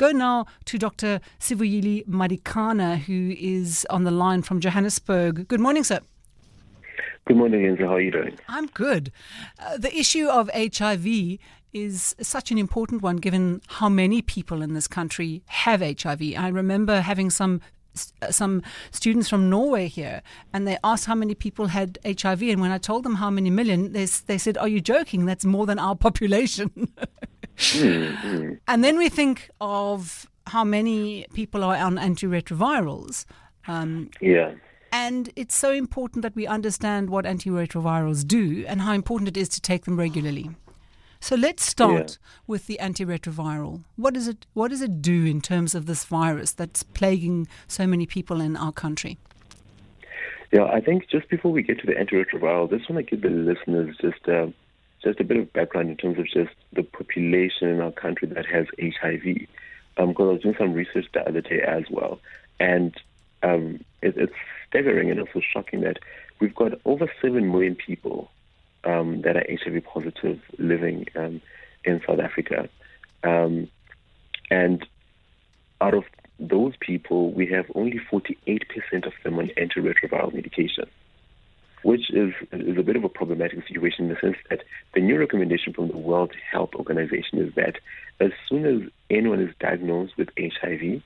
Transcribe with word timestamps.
go 0.00 0.10
now 0.12 0.46
to 0.64 0.78
Dr. 0.78 1.20
Sivuyile 1.38 2.06
Madikana, 2.06 2.96
who 3.00 3.34
is 3.38 3.86
on 3.90 4.04
the 4.04 4.10
line 4.10 4.40
from 4.40 4.58
Johannesburg. 4.58 5.46
Good 5.46 5.60
morning, 5.60 5.84
sir. 5.84 6.00
Good 7.26 7.36
morning, 7.36 7.60
Linzi. 7.60 7.80
How 7.86 7.96
are 7.96 8.00
you 8.00 8.10
doing? 8.10 8.38
I'm 8.48 8.66
good. 8.68 9.12
Uh, 9.58 9.76
the 9.76 9.94
issue 9.94 10.26
of 10.26 10.50
HIV 10.54 11.38
is 11.74 12.16
such 12.18 12.50
an 12.50 12.56
important 12.56 13.02
one 13.02 13.16
given 13.16 13.60
how 13.68 13.90
many 13.90 14.22
people 14.22 14.62
in 14.62 14.72
this 14.72 14.88
country 14.88 15.42
have 15.46 15.82
HIV. 15.82 16.22
I 16.34 16.48
remember 16.48 17.02
having 17.02 17.28
some 17.28 17.60
some 18.30 18.62
students 18.92 19.28
from 19.28 19.50
Norway 19.50 19.88
here, 19.88 20.22
and 20.54 20.66
they 20.66 20.78
asked 20.82 21.06
how 21.06 21.14
many 21.14 21.34
people 21.34 21.66
had 21.66 21.98
HIV. 22.04 22.42
And 22.42 22.60
when 22.60 22.70
I 22.70 22.78
told 22.78 23.04
them 23.04 23.16
how 23.16 23.30
many 23.30 23.50
million, 23.50 23.92
they, 23.92 24.06
they 24.06 24.38
said, 24.38 24.56
Are 24.56 24.68
you 24.68 24.80
joking? 24.80 25.26
That's 25.26 25.44
more 25.44 25.66
than 25.66 25.78
our 25.78 25.96
population. 26.06 26.70
Mm-hmm. 27.56 28.54
And 28.66 28.84
then 28.84 28.98
we 28.98 29.08
think 29.08 29.50
of 29.60 30.28
how 30.46 30.64
many 30.64 31.26
people 31.34 31.62
are 31.64 31.76
on 31.76 31.96
antiretrovirals. 31.96 33.24
Um, 33.66 34.10
yeah. 34.20 34.52
And 34.92 35.30
it's 35.36 35.54
so 35.54 35.70
important 35.70 36.22
that 36.22 36.34
we 36.34 36.46
understand 36.46 37.10
what 37.10 37.24
antiretrovirals 37.24 38.26
do 38.26 38.64
and 38.66 38.80
how 38.80 38.92
important 38.92 39.28
it 39.28 39.36
is 39.36 39.48
to 39.50 39.60
take 39.60 39.84
them 39.84 39.96
regularly. 39.96 40.50
So 41.20 41.36
let's 41.36 41.64
start 41.64 42.18
yeah. 42.20 42.28
with 42.46 42.66
the 42.66 42.78
antiretroviral. 42.80 43.84
What 43.96 44.14
does 44.14 44.26
it 44.26 44.46
what 44.54 44.68
does 44.68 44.80
it 44.80 45.02
do 45.02 45.26
in 45.26 45.42
terms 45.42 45.74
of 45.74 45.84
this 45.84 46.04
virus 46.04 46.52
that's 46.52 46.82
plaguing 46.82 47.46
so 47.68 47.86
many 47.86 48.06
people 48.06 48.40
in 48.40 48.56
our 48.56 48.72
country? 48.72 49.18
Yeah, 50.50 50.64
I 50.64 50.80
think 50.80 51.08
just 51.08 51.28
before 51.28 51.52
we 51.52 51.62
get 51.62 51.78
to 51.80 51.86
the 51.86 51.92
antiretroviral, 51.92 52.72
I 52.72 52.78
just 52.78 52.90
want 52.90 53.06
to 53.06 53.16
give 53.16 53.22
the 53.22 53.28
listeners 53.28 53.96
just 54.00 54.26
uh, 54.28 54.46
just 55.02 55.20
a 55.20 55.24
bit 55.24 55.38
of 55.38 55.52
background 55.52 55.90
in 55.90 55.96
terms 55.96 56.18
of 56.18 56.26
just 56.26 56.54
the 56.72 56.82
population 56.82 57.68
in 57.68 57.80
our 57.80 57.92
country 57.92 58.28
that 58.28 58.46
has 58.46 58.66
HIV. 58.78 59.46
Because 59.96 60.16
um, 60.16 60.28
I 60.28 60.32
was 60.32 60.42
doing 60.42 60.54
some 60.58 60.72
research 60.72 61.06
the 61.12 61.26
other 61.26 61.40
day 61.40 61.60
as 61.60 61.84
well, 61.90 62.20
and 62.58 62.94
um, 63.42 63.84
it, 64.02 64.16
it's 64.16 64.32
staggering 64.68 65.10
and 65.10 65.20
also 65.20 65.40
shocking 65.40 65.80
that 65.80 65.98
we've 66.38 66.54
got 66.54 66.72
over 66.84 67.10
seven 67.20 67.50
million 67.50 67.74
people 67.74 68.30
um, 68.84 69.22
that 69.22 69.36
are 69.36 69.44
HIV 69.48 69.84
positive 69.84 70.40
living 70.58 71.06
um, 71.16 71.40
in 71.84 72.00
South 72.06 72.20
Africa. 72.20 72.68
Um, 73.22 73.68
and 74.50 74.86
out 75.80 75.94
of 75.94 76.04
those 76.38 76.74
people, 76.80 77.32
we 77.32 77.46
have 77.48 77.66
only 77.74 78.00
48% 78.10 79.06
of 79.06 79.12
them 79.22 79.38
on 79.38 79.48
antiretroviral 79.58 80.32
medication, 80.34 80.88
which 81.82 82.10
is, 82.10 82.32
is 82.52 82.78
a 82.78 82.82
bit 82.82 82.96
of 82.96 83.04
a 83.04 83.08
problematic 83.08 83.66
situation 83.66 84.04
in 84.04 84.10
the 84.10 84.20
sense 84.20 84.36
that 84.50 84.62
the 84.94 85.00
new 85.00 85.18
recommendation 85.18 85.72
from 85.72 85.88
the 85.88 85.96
World 85.96 86.32
Health 86.50 86.70
Organization 86.74 87.38
is 87.38 87.54
that 87.54 87.76
as 88.20 88.32
soon 88.48 88.66
as 88.66 88.90
anyone 89.08 89.40
is 89.40 89.54
diagnosed 89.58 90.16
with 90.16 90.28
HIV, 90.38 91.02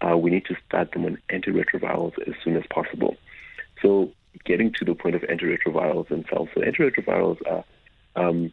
uh, 0.00 0.16
we 0.16 0.30
need 0.30 0.46
to 0.46 0.56
start 0.66 0.92
them 0.92 1.04
on 1.04 1.18
antiretrovirals 1.30 2.18
as 2.26 2.34
soon 2.42 2.56
as 2.56 2.64
possible. 2.68 3.16
So 3.82 4.12
getting 4.44 4.72
to 4.72 4.84
the 4.84 4.94
point 4.94 5.14
of 5.14 5.22
antiretrovirals 5.22 6.08
themselves. 6.08 6.50
So 6.54 6.60
antiretrovirals 6.60 7.38
are, 7.46 7.64
um, 8.16 8.52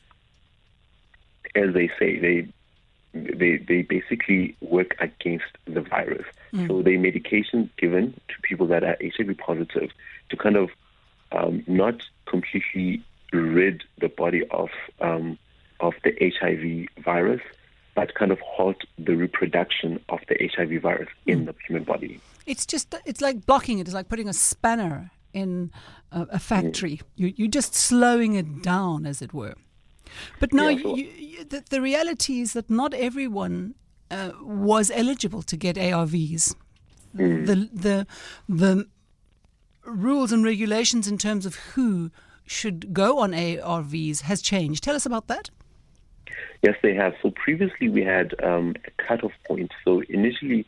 as 1.56 1.74
they 1.74 1.90
say, 2.00 2.20
they 2.20 2.48
they 3.14 3.58
they 3.58 3.82
basically 3.82 4.56
work 4.62 4.96
against 5.00 5.58
the 5.66 5.82
virus. 5.82 6.26
Mm. 6.54 6.68
So 6.68 6.82
they 6.82 6.94
medications 6.94 7.70
given 7.78 8.14
to 8.30 8.42
people 8.42 8.68
that 8.68 8.84
are 8.84 8.98
HIV 9.02 9.38
positive 9.38 9.92
to 10.30 10.38
kind 10.38 10.56
of 10.56 10.70
um, 11.32 11.64
not 11.68 12.04
completely 12.26 13.04
rid 13.34 13.84
the 14.00 14.10
body 14.10 14.44
of 14.52 14.70
um, 15.00 15.38
of 15.80 15.94
the 16.04 16.14
HIV 16.20 17.04
virus, 17.04 17.42
but 17.96 18.14
kind 18.16 18.32
of 18.32 18.40
halt 18.40 18.78
the 18.98 19.16
reproduction 19.16 20.00
of 20.10 20.20
the 20.28 20.50
HIV 20.56 20.82
virus 20.82 21.10
mm. 21.28 21.34
in 21.34 21.46
the 21.46 21.56
human 21.68 21.84
body. 21.84 22.20
It's 22.46 22.66
just 22.66 22.94
it's 23.06 23.22
like 23.22 23.46
blocking 23.46 23.80
it. 23.80 23.88
It's 23.88 23.94
like 23.94 24.10
putting 24.10 24.30
a 24.30 24.34
spanner 24.34 25.12
in 25.34 25.72
a, 26.12 26.28
a 26.32 26.40
factory. 26.40 27.02
You, 27.16 27.34
you're 27.36 27.48
just 27.48 27.74
slowing 27.76 28.36
it 28.36 28.62
down, 28.64 29.06
as 29.06 29.22
it 29.22 29.34
were. 29.34 29.56
But 30.40 30.54
now, 30.54 30.68
yeah, 30.68 30.94
you, 30.94 31.10
you, 31.18 31.44
the, 31.46 31.64
the, 31.70 31.82
reality 31.82 32.42
is 32.42 32.52
that 32.54 32.70
not 32.70 32.94
everyone 32.94 33.76
uh, 34.10 34.32
was 34.42 34.92
eligible 34.92 35.42
to 35.44 35.56
get 35.56 35.78
ARVs. 35.78 36.56
Mm. 37.16 37.46
The 37.46 37.70
the 37.74 38.08
the 38.50 38.88
rules 39.86 40.32
and 40.32 40.44
regulations 40.44 41.08
in 41.08 41.18
terms 41.18 41.46
of 41.46 41.56
who 41.56 42.12
should 42.46 42.94
go 42.94 43.20
on 43.20 43.32
ARVs 43.32 44.22
has 44.22 44.42
changed. 44.42 44.84
Tell 44.84 44.96
us 44.96 45.06
about 45.06 45.28
that. 45.28 45.50
Yes, 46.62 46.76
they 46.84 46.94
have. 46.94 47.14
So 47.22 47.32
previously 47.32 47.90
we 47.90 48.04
had 48.04 48.36
um, 48.44 48.76
a 48.86 49.04
cutoff 49.04 49.32
point. 49.48 49.72
So 49.84 50.02
initially, 50.10 50.66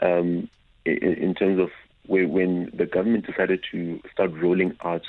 um, 0.00 0.48
in, 0.84 1.14
in, 1.14 1.34
terms 1.34 1.58
of 1.58 1.70
when 2.06 2.70
the 2.74 2.86
government 2.86 3.26
decided 3.26 3.64
to 3.72 4.00
start 4.12 4.32
rolling 4.32 4.76
out 4.84 5.04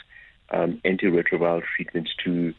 um, 0.51 0.81
antiretroviral 0.85 1.63
treatments 1.75 2.13
to 2.23 2.53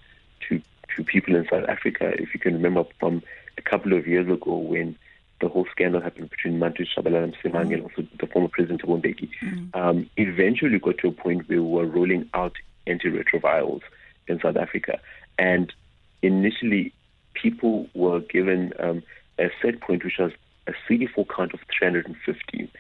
to 0.48 0.60
to 0.94 1.04
people 1.04 1.34
in 1.34 1.46
South 1.48 1.68
Africa. 1.68 2.12
If 2.18 2.34
you 2.34 2.40
can 2.40 2.54
remember 2.54 2.84
from 2.98 3.22
a 3.58 3.62
couple 3.62 3.92
of 3.92 4.06
years 4.06 4.28
ago 4.28 4.56
when 4.56 4.96
the 5.40 5.48
whole 5.48 5.66
scandal 5.70 6.00
happened 6.00 6.30
between 6.30 6.58
Manto 6.58 6.84
Tshabalala 6.84 7.24
and 7.24 7.36
Msimang 7.36 7.72
and 7.72 7.82
also 7.82 8.06
the 8.18 8.26
former 8.26 8.48
president 8.48 8.82
of 8.82 8.88
Mbeki, 8.88 9.28
mm-hmm. 9.42 9.78
um, 9.78 10.08
eventually 10.16 10.78
got 10.78 10.98
to 10.98 11.08
a 11.08 11.12
point 11.12 11.48
where 11.48 11.62
we 11.62 11.68
were 11.68 11.86
rolling 11.86 12.28
out 12.34 12.54
antiretrovirals 12.86 13.82
in 14.28 14.40
South 14.40 14.56
Africa. 14.56 14.98
And 15.38 15.72
initially, 16.22 16.92
people 17.34 17.88
were 17.94 18.20
given 18.20 18.72
um, 18.78 19.02
a 19.38 19.50
set 19.62 19.80
point, 19.80 20.04
which 20.04 20.18
was 20.18 20.32
a 20.66 20.72
CD4 20.88 21.26
count 21.28 21.52
of 21.54 21.60
350. 21.78 22.70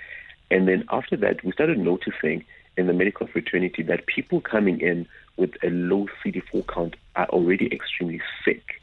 And 0.50 0.68
then 0.68 0.84
after 0.90 1.16
that, 1.16 1.44
we 1.44 1.52
started 1.52 1.78
noticing 1.78 2.44
in 2.76 2.86
the 2.86 2.92
medical 2.92 3.26
fraternity 3.26 3.82
that 3.84 4.06
people 4.06 4.40
coming 4.40 4.80
in 4.80 5.06
with 5.36 5.52
a 5.62 5.68
low 5.70 6.06
CD4 6.24 6.66
count 6.66 6.96
are 7.14 7.26
already 7.28 7.72
extremely 7.72 8.20
sick. 8.44 8.80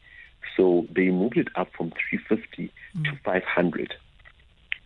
So 0.56 0.86
they 0.92 1.10
moved 1.10 1.38
it 1.38 1.48
up 1.56 1.70
from 1.76 1.92
350 2.10 2.63
mm. 2.63 2.63
To 3.04 3.20
500. 3.24 3.94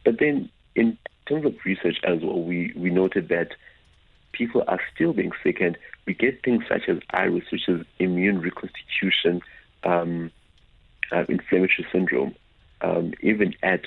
But 0.03 0.19
then, 0.19 0.50
in 0.75 0.97
terms 1.28 1.45
of 1.45 1.55
research 1.66 1.97
as 2.03 2.22
well, 2.22 2.41
we, 2.41 2.73
we 2.75 2.89
noted 2.89 3.29
that 3.29 3.51
people 4.31 4.63
are 4.67 4.79
still 4.94 5.13
being 5.13 5.31
sick, 5.44 5.59
and 5.59 5.78
we 6.05 6.13
get 6.13 6.44
things 6.44 6.63
such 6.69 6.88
as 6.88 7.00
IRIS, 7.11 7.51
which 7.51 7.67
is 7.67 7.85
immune 8.00 8.39
reconstitution 8.39 9.41
um, 9.83 10.31
uh, 11.11 11.23
inflammatory 11.28 11.88
syndrome, 11.91 12.35
um, 12.81 13.13
even 13.22 13.53
at 13.63 13.81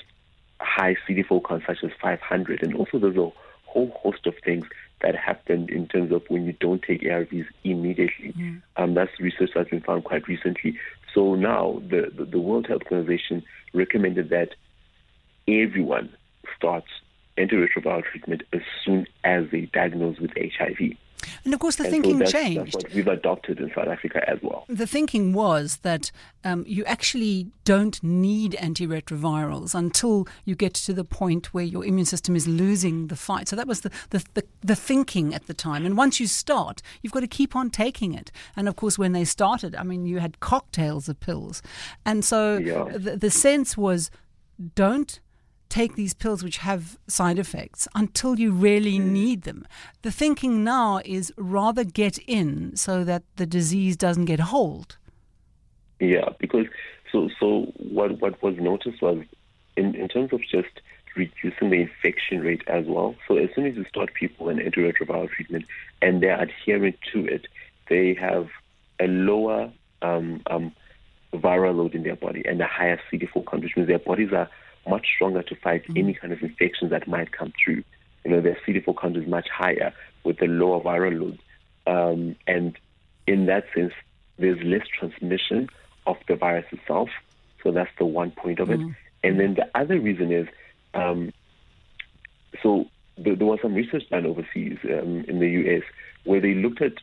high 0.59 0.95
CD4 1.07 1.47
counts 1.47 1.65
such 1.67 1.83
as 1.83 1.91
500. 2.01 2.63
And 2.63 2.75
also 2.75 2.99
there's 2.99 3.17
a 3.17 3.31
whole 3.65 3.91
host 3.95 4.27
of 4.27 4.35
things 4.43 4.65
that 5.01 5.15
happen 5.15 5.67
in 5.69 5.87
terms 5.87 6.11
of 6.11 6.23
when 6.27 6.45
you 6.45 6.53
don't 6.53 6.81
take 6.81 7.01
ARVs 7.01 7.47
immediately. 7.63 8.33
Mm. 8.37 8.61
Um, 8.77 8.93
that's 8.93 9.19
research 9.19 9.51
that's 9.55 9.69
been 9.69 9.81
found 9.81 10.03
quite 10.03 10.27
recently. 10.27 10.77
So 11.13 11.35
now 11.35 11.81
the, 11.89 12.11
the, 12.15 12.25
the 12.25 12.39
World 12.39 12.67
Health 12.67 12.83
Organization 12.91 13.43
recommended 13.73 14.29
that 14.29 14.49
everyone 15.47 16.13
starts 16.55 16.87
antiretroviral 17.37 18.03
treatment 18.03 18.43
as 18.53 18.61
soon 18.85 19.07
as 19.23 19.45
they 19.51 19.61
diagnose 19.73 20.19
with 20.19 20.31
HIV. 20.35 20.97
And 21.43 21.53
of 21.53 21.59
course, 21.59 21.75
the 21.75 21.83
and 21.83 21.91
thinking 21.91 22.13
so 22.13 22.19
that's, 22.19 22.31
changed. 22.31 22.73
That's 22.73 22.75
what 22.75 22.93
we've 22.93 23.07
adopted 23.07 23.59
in 23.59 23.71
South 23.75 23.87
Africa 23.87 24.27
as 24.29 24.39
well. 24.41 24.65
The 24.67 24.87
thinking 24.87 25.33
was 25.33 25.77
that 25.77 26.11
um, 26.43 26.63
you 26.67 26.83
actually 26.85 27.47
don't 27.63 28.01
need 28.03 28.53
antiretrovirals 28.53 29.75
until 29.75 30.27
you 30.45 30.55
get 30.55 30.73
to 30.73 30.93
the 30.93 31.03
point 31.03 31.53
where 31.53 31.63
your 31.63 31.85
immune 31.85 32.05
system 32.05 32.35
is 32.35 32.47
losing 32.47 33.07
the 33.07 33.15
fight. 33.15 33.47
So 33.47 33.55
that 33.55 33.67
was 33.67 33.81
the, 33.81 33.91
the, 34.09 34.23
the, 34.33 34.43
the 34.61 34.75
thinking 34.75 35.33
at 35.33 35.47
the 35.47 35.53
time. 35.53 35.85
And 35.85 35.97
once 35.97 36.19
you 36.19 36.27
start, 36.27 36.81
you've 37.01 37.13
got 37.13 37.21
to 37.21 37.27
keep 37.27 37.55
on 37.55 37.69
taking 37.69 38.13
it. 38.13 38.31
And 38.55 38.67
of 38.67 38.75
course, 38.75 38.97
when 38.97 39.11
they 39.11 39.25
started, 39.25 39.75
I 39.75 39.83
mean, 39.83 40.05
you 40.05 40.19
had 40.19 40.39
cocktails 40.39 41.07
of 41.09 41.19
pills. 41.19 41.61
And 42.05 42.25
so 42.25 42.57
yeah. 42.57 42.85
the, 42.97 43.17
the 43.17 43.31
sense 43.31 43.77
was 43.77 44.09
don't 44.75 45.19
take 45.71 45.95
these 45.95 46.13
pills 46.13 46.43
which 46.43 46.57
have 46.57 46.97
side 47.07 47.39
effects 47.39 47.87
until 47.95 48.37
you 48.37 48.51
really 48.51 48.99
mm. 48.99 49.05
need 49.05 49.43
them. 49.43 49.65
The 50.03 50.11
thinking 50.11 50.63
now 50.63 51.01
is 51.05 51.33
rather 51.37 51.83
get 51.83 52.17
in 52.27 52.75
so 52.75 53.03
that 53.05 53.23
the 53.37 53.45
disease 53.45 53.95
doesn't 53.95 54.25
get 54.25 54.41
hold. 54.41 54.97
Yeah, 55.99 56.29
because 56.39 56.65
so 57.11 57.29
so 57.39 57.71
what 57.77 58.19
what 58.21 58.41
was 58.43 58.57
noticed 58.57 59.01
was 59.01 59.23
in, 59.77 59.95
in 59.95 60.07
terms 60.09 60.33
of 60.33 60.41
just 60.41 60.81
reducing 61.15 61.69
the 61.69 61.81
infection 61.81 62.41
rate 62.41 62.63
as 62.67 62.85
well. 62.85 63.15
So 63.27 63.37
as 63.37 63.49
soon 63.55 63.65
as 63.65 63.75
you 63.75 63.85
start 63.85 64.13
people 64.13 64.49
on 64.49 64.57
antiretroviral 64.57 65.29
treatment 65.29 65.65
and 66.01 66.21
they're 66.21 66.41
adherent 66.41 66.97
to 67.13 67.25
it, 67.25 67.47
they 67.89 68.13
have 68.13 68.47
a 68.99 69.07
lower 69.07 69.71
um, 70.01 70.41
um, 70.47 70.71
viral 71.33 71.75
load 71.75 71.95
in 71.95 72.03
their 72.03 72.15
body 72.15 72.43
and 72.45 72.61
a 72.61 72.67
higher 72.67 72.99
CD4 73.11 73.45
count, 73.45 73.63
which 73.63 73.75
means 73.75 73.87
their 73.87 73.99
bodies 73.99 74.31
are 74.31 74.49
much 74.87 75.07
stronger 75.15 75.43
to 75.43 75.55
fight 75.55 75.83
mm-hmm. 75.83 75.97
any 75.97 76.13
kind 76.13 76.33
of 76.33 76.41
infections 76.41 76.91
that 76.91 77.07
might 77.07 77.31
come 77.31 77.53
through. 77.63 77.83
You 78.25 78.31
know, 78.31 78.41
their 78.41 78.57
CD4 78.65 78.99
count 78.99 79.17
is 79.17 79.27
much 79.27 79.49
higher 79.49 79.93
with 80.23 80.37
the 80.37 80.47
lower 80.47 80.81
viral 80.81 81.19
load. 81.19 81.39
Um, 81.87 82.35
and 82.47 82.77
in 83.27 83.47
that 83.47 83.65
sense, 83.73 83.93
there's 84.37 84.61
less 84.63 84.87
transmission 84.87 85.69
of 86.07 86.17
the 86.27 86.35
virus 86.35 86.65
itself. 86.71 87.09
So 87.63 87.71
that's 87.71 87.91
the 87.97 88.05
one 88.05 88.31
point 88.31 88.59
of 88.59 88.69
mm-hmm. 88.69 88.89
it. 88.89 88.95
And 89.23 89.39
then 89.39 89.53
the 89.55 89.69
other 89.75 89.99
reason 89.99 90.31
is, 90.31 90.47
um, 90.93 91.31
so 92.61 92.85
there, 93.17 93.35
there, 93.35 93.47
was 93.47 93.59
some 93.61 93.73
research 93.73 94.09
done 94.09 94.25
overseas 94.25 94.77
um, 94.85 95.23
in 95.27 95.39
the 95.39 95.49
US 95.49 95.83
where 96.23 96.41
they 96.41 96.53
looked 96.53 96.81
at 96.81 96.93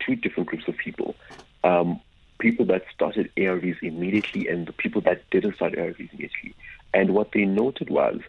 two 0.00 0.16
different 0.16 0.48
groups 0.48 0.68
of 0.68 0.76
people. 0.76 1.14
Um, 1.62 2.00
people 2.38 2.66
that 2.66 2.84
started 2.92 3.30
ARVs 3.36 3.82
immediately 3.82 4.48
and 4.48 4.66
the 4.66 4.72
people 4.72 5.00
that 5.02 5.28
didn't 5.30 5.56
start 5.56 5.74
ARVs 5.74 5.98
immediately. 6.12 6.54
And 6.94 7.12
what 7.12 7.32
they 7.32 7.44
noted 7.44 7.90
was 7.90 8.20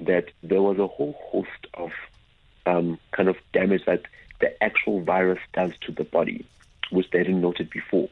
that 0.00 0.30
there 0.42 0.62
was 0.62 0.78
a 0.78 0.86
whole 0.86 1.16
host 1.26 1.66
of 1.74 1.92
um, 2.64 2.98
kind 3.12 3.28
of 3.28 3.36
damage 3.52 3.84
that 3.84 4.02
the 4.40 4.62
actual 4.62 5.00
virus 5.02 5.40
does 5.52 5.72
to 5.82 5.92
the 5.92 6.04
body, 6.04 6.46
which 6.90 7.10
they 7.10 7.18
hadn't 7.18 7.40
noted 7.40 7.68
before, 7.70 8.08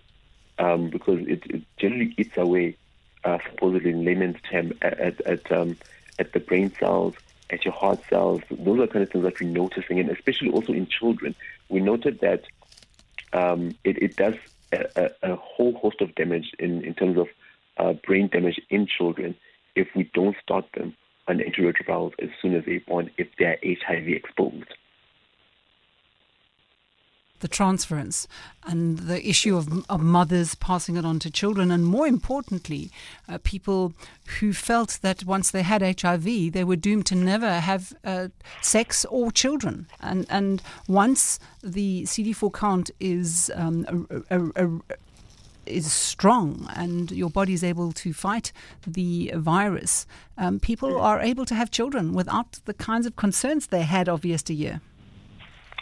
um, 0.59 0.91
because 0.91 1.21
it, 1.27 1.43
it, 1.47 1.63
generally 1.79 2.15
eats 2.19 2.37
away, 2.37 2.77
uh, 3.25 3.39
supposedly 3.51 3.91
in 3.91 4.05
layman's 4.05 4.37
term, 4.51 4.73
at 4.83 5.21
at, 5.23 5.51
um, 5.51 5.77
at 6.19 6.33
the 6.35 6.41
brain 6.41 6.71
cells, 6.79 7.15
at 7.49 7.65
your 7.65 7.75
heart 7.75 8.01
cells. 8.11 8.43
Those 8.51 8.81
are 8.81 8.87
kind 8.87 9.03
of 9.03 9.11
things 9.11 9.25
that 9.25 9.41
we're 9.41 9.49
noticing, 9.49 9.99
and 9.99 10.11
especially 10.11 10.51
also 10.51 10.73
in 10.73 10.87
children, 10.87 11.35
we 11.71 11.81
noted 11.81 12.21
that 12.21 12.45
um, 13.33 13.75
it, 13.83 14.03
it, 14.03 14.17
does 14.17 14.35
a, 14.73 14.85
a, 14.97 15.33
a, 15.33 15.37
whole 15.37 15.75
host 15.75 16.01
of 16.01 16.15
damage 16.15 16.53
in, 16.59 16.85
in 16.85 16.95
terms 16.95 17.19
of 17.19 17.29
uh, 17.77 17.93
brain 17.93 18.29
damage 18.29 18.61
in 18.71 18.87
children 18.87 19.35
if 19.77 19.89
we 19.95 20.11
don't 20.15 20.37
start 20.43 20.65
them 20.75 20.97
on 21.29 21.39
antiretrovirals 21.39 22.13
as 22.21 22.31
soon 22.41 22.55
as 22.55 22.65
they're 22.65 22.81
born 22.87 23.11
if 23.19 23.29
they 23.39 23.45
are 23.45 23.59
HIV 23.63 24.09
exposed 24.09 24.73
the 27.41 27.49
transference 27.49 28.27
and 28.67 28.99
the 29.01 29.27
issue 29.29 29.57
of, 29.57 29.85
of, 29.89 30.01
mothers 30.01 30.55
passing 30.57 30.97
it 30.97 31.05
on 31.05 31.19
to 31.21 31.31
children, 31.31 31.71
and 31.71 31.85
more 31.87 32.07
importantly, 32.07 32.91
uh, 33.29 33.39
people 33.45 33.93
who 34.41 34.53
felt 34.53 34.99
that 35.03 35.25
once 35.25 35.51
they 35.51 35.63
had 35.63 35.83
HIV, 36.01 36.53
they 36.53 36.65
were 36.65 36.77
doomed 36.77 37.07
to 37.07 37.15
never 37.15 37.61
have 37.61 37.93
uh, 38.05 38.29
sex 38.63 39.05
or 39.07 39.31
children. 39.31 39.87
And 40.01 40.27
and 40.31 40.63
once 40.89 41.39
the 41.63 42.05
CD4 42.05 42.53
count 42.53 42.91
is 43.01 43.51
um, 43.55 44.09
a, 44.31 44.39
a, 44.39 44.67
a, 44.67 44.81
is 45.67 45.93
strong 45.93 46.69
and 46.75 47.11
your 47.11 47.31
body 47.31 47.53
is 47.53 47.65
able 47.65 47.93
to 47.93 48.13
fight 48.13 48.53
the 48.87 49.33
virus, 49.35 50.07
um, 50.39 50.61
people 50.61 51.01
are 51.01 51.21
able 51.21 51.45
to 51.47 51.55
have 51.55 51.71
children 51.71 52.13
without 52.13 52.61
the 52.65 52.75
kinds 52.75 53.07
of 53.07 53.17
concerns 53.17 53.69
they 53.69 53.83
had 53.83 54.09
of 54.09 54.25
yesteryear. 54.25 54.81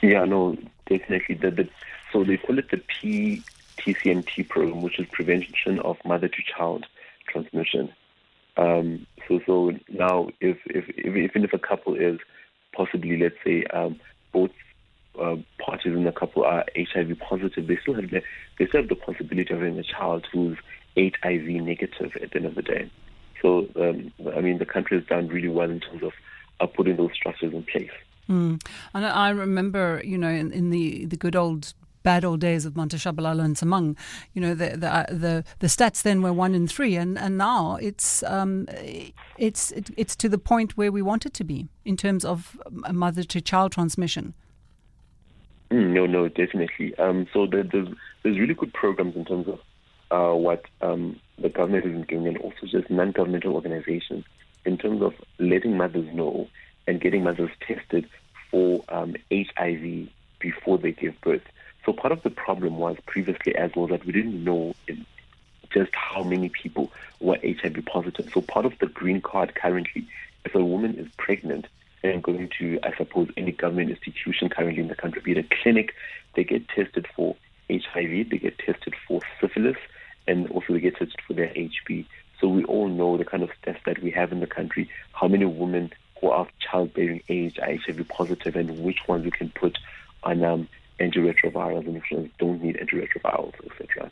Yeah, 0.03 0.25
no, 0.25 0.57
definitely. 0.87 1.37
The, 1.37 1.51
the, 1.51 1.69
so 2.13 2.25
they 2.25 2.37
call 2.37 2.59
it 2.59 2.71
the 2.71 2.77
PTCMT 2.77 4.49
program, 4.49 4.83
which 4.83 4.99
is 4.99 5.07
prevention 5.13 5.79
of 5.81 5.97
mother 6.05 6.29
to 6.29 6.43
child 6.43 6.87
transmission. 7.27 7.93
Um, 8.57 9.07
so, 9.27 9.41
so 9.47 9.73
now, 9.89 10.29
if, 10.41 10.59
if, 10.67 10.89
if, 10.91 11.17
even 11.17 11.45
if 11.45 11.53
a 11.53 11.59
couple 11.59 11.95
is 11.95 12.19
possibly, 12.75 13.17
let's 13.17 13.37
say, 13.45 13.65
um, 13.67 13.99
both 14.33 14.51
uh, 15.21 15.37
parties 15.59 15.93
in 15.95 16.05
the 16.05 16.13
couple 16.13 16.45
are 16.45 16.65
HIV 16.77 17.19
positive, 17.19 17.67
they 17.67 17.79
still 17.83 17.95
have 17.95 18.11
the 18.11 18.23
they 18.59 18.67
still 18.67 18.81
have 18.81 18.89
the 18.89 18.97
possibility 18.97 19.53
of 19.53 19.61
having 19.61 19.79
a 19.79 19.83
child 19.83 20.27
who's 20.33 20.59
HIV 20.97 21.47
negative 21.47 22.13
at 22.23 22.31
the 22.31 22.37
end 22.37 22.47
of 22.47 22.55
the 22.55 22.63
day. 22.63 22.91
So, 23.43 23.69
um, 23.77 24.13
I 24.35 24.41
mean, 24.41 24.59
the 24.59 24.67
country 24.67 24.99
has 24.99 25.07
done 25.07 25.29
really 25.29 25.49
well 25.49 25.71
in 25.71 25.81
terms 25.81 26.03
of 26.03 26.13
uh, 26.61 26.67
putting 26.67 26.97
those 26.97 27.11
structures 27.15 27.53
in 27.53 27.63
place. 27.65 27.91
Mm. 28.29 28.65
And 28.95 29.07
I 29.07 29.31
remember, 29.31 30.01
you 30.05 30.17
know, 30.17 30.29
in, 30.29 30.51
in 30.53 30.71
the, 30.71 31.05
the 31.05 31.17
good 31.17 31.37
old 31.37 31.75
bad 32.03 32.25
old 32.25 32.39
days 32.39 32.65
of 32.65 32.75
Tshabalala 32.75 33.45
and 33.45 33.57
Msimang, 33.57 33.97
you 34.35 34.41
know, 34.41 34.55
the, 34.55 34.77
the 34.77 34.95
uh, 34.95 35.07
the 35.09 35.45
the 35.59 35.67
stats 35.67 36.03
then 36.03 36.23
were 36.23 36.33
one 36.33 36.55
in 36.55 36.69
three, 36.69 36.97
and, 36.97 37.19
and 37.19 37.37
now 37.37 37.77
it's 37.77 38.23
um, 38.25 38.69
it's 39.37 39.73
it, 39.73 39.91
it's 39.97 40.15
to 40.17 40.29
the 40.29 40.39
point 40.39 40.77
where 40.77 40.93
we 40.93 41.03
want 41.03 41.27
it 41.27 41.35
to 41.35 41.45
be 41.45 41.69
in 41.85 41.97
terms 41.97 42.25
of 42.25 42.61
mother 42.93 43.25
to 43.25 43.41
child 43.41 43.73
transmission. 43.73 44.35
Mm, 45.71 45.93
no, 45.93 46.07
no, 46.07 46.29
definitely. 46.29 46.97
Um, 46.99 47.27
so 47.33 47.47
there's 47.47 47.71
there's 47.71 48.39
really 48.39 48.55
good 48.55 48.73
programs 48.73 49.17
in 49.17 49.25
terms 49.25 49.49
of 49.49 49.61
uh, 50.11 50.37
what 50.37 50.65
um, 50.81 51.19
the 51.39 51.49
government 51.49 51.87
is 51.87 52.07
doing, 52.07 52.29
and 52.29 52.39
also 52.39 52.67
just 52.67 52.91
non-governmental 52.91 53.55
organizations 53.55 54.25
in 54.65 54.79
terms 54.79 55.03
of 55.03 55.15
letting 55.39 55.77
mothers 55.77 56.13
know 56.15 56.49
and 56.87 57.01
getting 57.01 57.25
mothers 57.25 57.51
tested 57.61 58.09
for 58.51 58.85
um, 58.89 59.17
HIV 59.33 60.09
before 60.39 60.79
they 60.79 60.93
give 60.93 61.21
birth. 61.23 61.43
So 61.85 61.93
part 61.93 62.13
of 62.13 62.23
the 62.23 62.31
problem 62.31 62.79
was 62.79 62.97
previously 63.07 63.55
as 63.57 63.71
well 63.75 63.87
that 63.89 64.05
we 64.07 64.13
didn't 64.13 64.43
know 64.43 64.75
just 65.71 65.95
how 65.95 66.23
many 66.23 66.49
people 66.49 66.93
were 67.21 67.39
HIV 67.43 67.85
positive. 67.87 68.31
So 68.33 68.41
part 68.41 68.65
of 68.65 68.79
the 68.79 68.87
green 68.87 69.21
card 69.21 69.55
currently, 69.55 70.07
if 70.45 70.55
a 70.55 70.65
woman 70.65 70.95
is 70.97 71.09
pregnant 71.19 71.67
and 72.05 72.23
going 72.23 72.51
to, 72.59 72.79
I 72.83 72.95
suppose, 72.97 73.29
any 73.37 73.53
government 73.53 73.91
institution 73.91 74.49
currently 74.51 74.83
in 74.83 74.89
the 74.89 74.95
country, 74.95 75.23
be 75.23 75.33
it 75.33 75.39
a 75.39 75.63
clinic, 75.63 75.95
they 76.37 76.45
get 76.45 76.69
tested 76.69 77.07
for 77.17 77.35
HIV, 77.71 78.31
they 78.31 78.39
get 78.39 78.59
tested 78.59 78.95
for 79.09 79.21
syphilis, 79.41 79.77
and 80.27 80.49
also 80.51 80.75
they 80.75 80.81
get 80.81 80.97
tested 80.97 81.21
for 81.27 81.33
their 81.33 81.49
HB. 81.49 82.07
So 82.41 82.49
we 82.49 82.65
all 82.65 82.89
know 82.89 83.17
the 83.17 83.25
kind 83.25 83.43
of 83.43 83.51
stats 83.63 83.83
that 83.87 84.03
we 84.03 84.11
have 84.11 84.33
in 84.33 84.41
the 84.41 84.47
country, 84.47 84.91
how 85.13 85.29
many 85.29 85.47
women 85.47 85.93
who 86.21 86.29
are 86.29 86.41
of 86.41 86.49
childbearing 86.59 87.23
age 87.29 87.59
are 87.59 87.75
HIV 87.75 88.07
positive 88.09 88.55
and 88.55 88.85
which 88.85 89.09
ones 89.09 89.25
we 89.25 89.31
can 89.31 89.49
put 89.51 89.79
on 90.23 90.45
um, 90.45 90.69
antiretrovirals 91.01 91.87
and 91.87 91.95
which 91.95 92.11
ones 92.11 92.31
don't 92.39 92.63
need 92.63 92.77
antiretrovirals, 92.77 93.55
etc. 93.65 94.11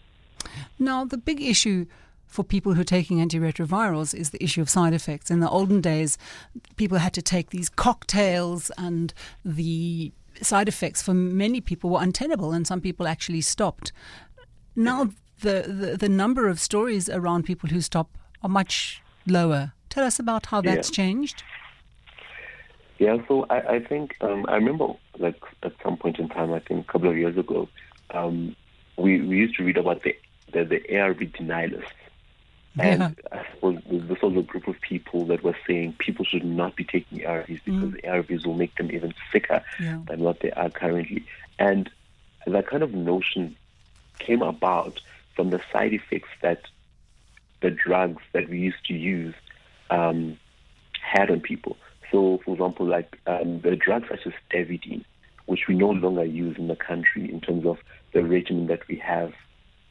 Now, 0.78 1.04
the 1.04 1.18
big 1.18 1.42
issue 1.42 1.86
for 2.32 2.42
people 2.42 2.72
who 2.72 2.80
are 2.80 2.84
taking 2.84 3.18
antiretrovirals 3.18 4.14
is 4.14 4.30
the 4.30 4.42
issue 4.42 4.62
of 4.62 4.70
side 4.70 4.94
effects. 4.94 5.30
In 5.30 5.40
the 5.40 5.50
olden 5.50 5.82
days, 5.82 6.16
people 6.76 6.96
had 6.96 7.12
to 7.12 7.22
take 7.22 7.50
these 7.50 7.68
cocktails, 7.68 8.70
and 8.78 9.12
the 9.44 10.12
side 10.40 10.66
effects 10.66 11.02
for 11.02 11.12
many 11.12 11.60
people 11.60 11.90
were 11.90 12.02
untenable, 12.02 12.52
and 12.52 12.66
some 12.66 12.80
people 12.80 13.06
actually 13.06 13.42
stopped. 13.42 13.92
Now, 14.74 15.10
the, 15.40 15.64
the, 15.68 15.96
the 15.98 16.08
number 16.08 16.48
of 16.48 16.58
stories 16.58 17.10
around 17.10 17.44
people 17.44 17.68
who 17.68 17.82
stop 17.82 18.16
are 18.42 18.48
much 18.48 19.02
lower. 19.26 19.74
Tell 19.90 20.04
us 20.04 20.18
about 20.18 20.46
how 20.46 20.62
that's 20.62 20.88
yeah. 20.88 20.94
changed. 20.94 21.42
Yeah, 22.98 23.18
so 23.28 23.44
I, 23.50 23.74
I 23.74 23.80
think 23.80 24.16
um, 24.22 24.46
I 24.48 24.54
remember 24.54 24.94
like 25.18 25.36
at 25.64 25.72
some 25.82 25.98
point 25.98 26.18
in 26.18 26.30
time, 26.30 26.52
I 26.54 26.60
think 26.60 26.88
a 26.88 26.92
couple 26.92 27.10
of 27.10 27.16
years 27.16 27.36
ago, 27.36 27.68
um, 28.10 28.56
we 28.96 29.20
we 29.20 29.36
used 29.36 29.56
to 29.56 29.64
read 29.64 29.76
about 29.76 30.02
the 30.02 30.16
the, 30.52 30.64
the 30.64 30.98
ARV 30.98 31.18
denialists. 31.18 32.01
And 32.78 33.00
yeah. 33.00 33.38
I 33.38 33.46
suppose 33.54 33.82
this 33.86 34.22
was 34.22 34.36
a 34.36 34.42
group 34.42 34.66
of 34.66 34.80
people 34.80 35.26
that 35.26 35.42
were 35.42 35.56
saying 35.66 35.96
people 35.98 36.24
should 36.24 36.44
not 36.44 36.74
be 36.74 36.84
taking 36.84 37.18
ARVs 37.18 37.60
because 37.64 37.90
mm. 37.90 38.04
ARVs 38.04 38.46
will 38.46 38.54
make 38.54 38.74
them 38.76 38.90
even 38.90 39.12
sicker 39.30 39.62
yeah. 39.78 40.00
than 40.06 40.20
what 40.20 40.40
they 40.40 40.50
are 40.52 40.70
currently. 40.70 41.26
And 41.58 41.90
that 42.46 42.66
kind 42.66 42.82
of 42.82 42.94
notion 42.94 43.56
came 44.18 44.42
about 44.42 45.00
from 45.36 45.50
the 45.50 45.60
side 45.70 45.92
effects 45.92 46.30
that 46.40 46.62
the 47.60 47.70
drugs 47.70 48.22
that 48.32 48.48
we 48.48 48.58
used 48.58 48.84
to 48.86 48.94
use 48.94 49.34
um, 49.90 50.38
had 51.00 51.30
on 51.30 51.40
people. 51.40 51.76
So, 52.10 52.40
for 52.44 52.52
example, 52.52 52.86
like 52.86 53.18
um, 53.26 53.60
the 53.60 53.76
drugs 53.76 54.08
such 54.08 54.26
as 54.26 54.32
stavudine, 54.50 55.04
which 55.46 55.66
we 55.68 55.74
no 55.74 55.90
longer 55.90 56.24
use 56.24 56.56
in 56.58 56.68
the 56.68 56.76
country 56.76 57.30
in 57.30 57.40
terms 57.40 57.66
of 57.66 57.78
the 58.12 58.22
regimen 58.24 58.66
that 58.66 58.86
we 58.88 58.96
have, 58.96 59.32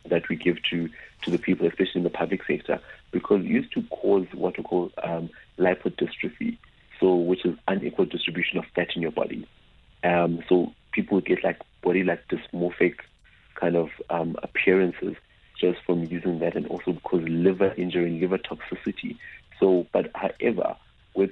that 0.08 0.28
we 0.30 0.36
give 0.36 0.58
to, 0.70 0.90
to 1.24 1.32
the 1.32 1.38
people, 1.38 1.68
especially 1.68 2.00
in 2.00 2.04
the 2.04 2.10
public 2.10 2.44
sector, 2.46 2.80
because 3.12 3.42
it 3.42 3.48
used 3.48 3.72
to 3.74 3.84
cause 3.84 4.28
what 4.34 4.58
we 4.58 4.64
call 4.64 4.92
um, 5.04 5.30
lipodystrophy, 5.58 6.58
so 7.00 7.16
which 7.16 7.46
is 7.46 7.58
unequal 7.68 8.06
distribution 8.06 8.58
of 8.58 8.66
fat 8.76 8.90
in 8.96 9.02
your 9.02 9.12
body. 9.12 9.48
Um, 10.04 10.44
so 10.50 10.74
people 10.92 11.22
get 11.22 11.44
like 11.44 11.60
body 11.84 12.04
like 12.04 12.28
dysmorphic 12.28 12.96
kind 13.56 13.76
of 13.76 13.90
um, 14.10 14.36
appearances 14.44 15.16
just 15.60 15.80
from 15.86 16.06
using 16.06 16.40
that, 16.40 16.56
and 16.56 16.66
also 16.68 16.94
because 16.94 17.22
liver 17.28 17.74
injury 17.78 18.20
liver 18.20 18.40
toxicity. 18.40 19.18
So, 19.60 19.86
but 19.94 20.10
however, 20.16 20.76
with 21.14 21.32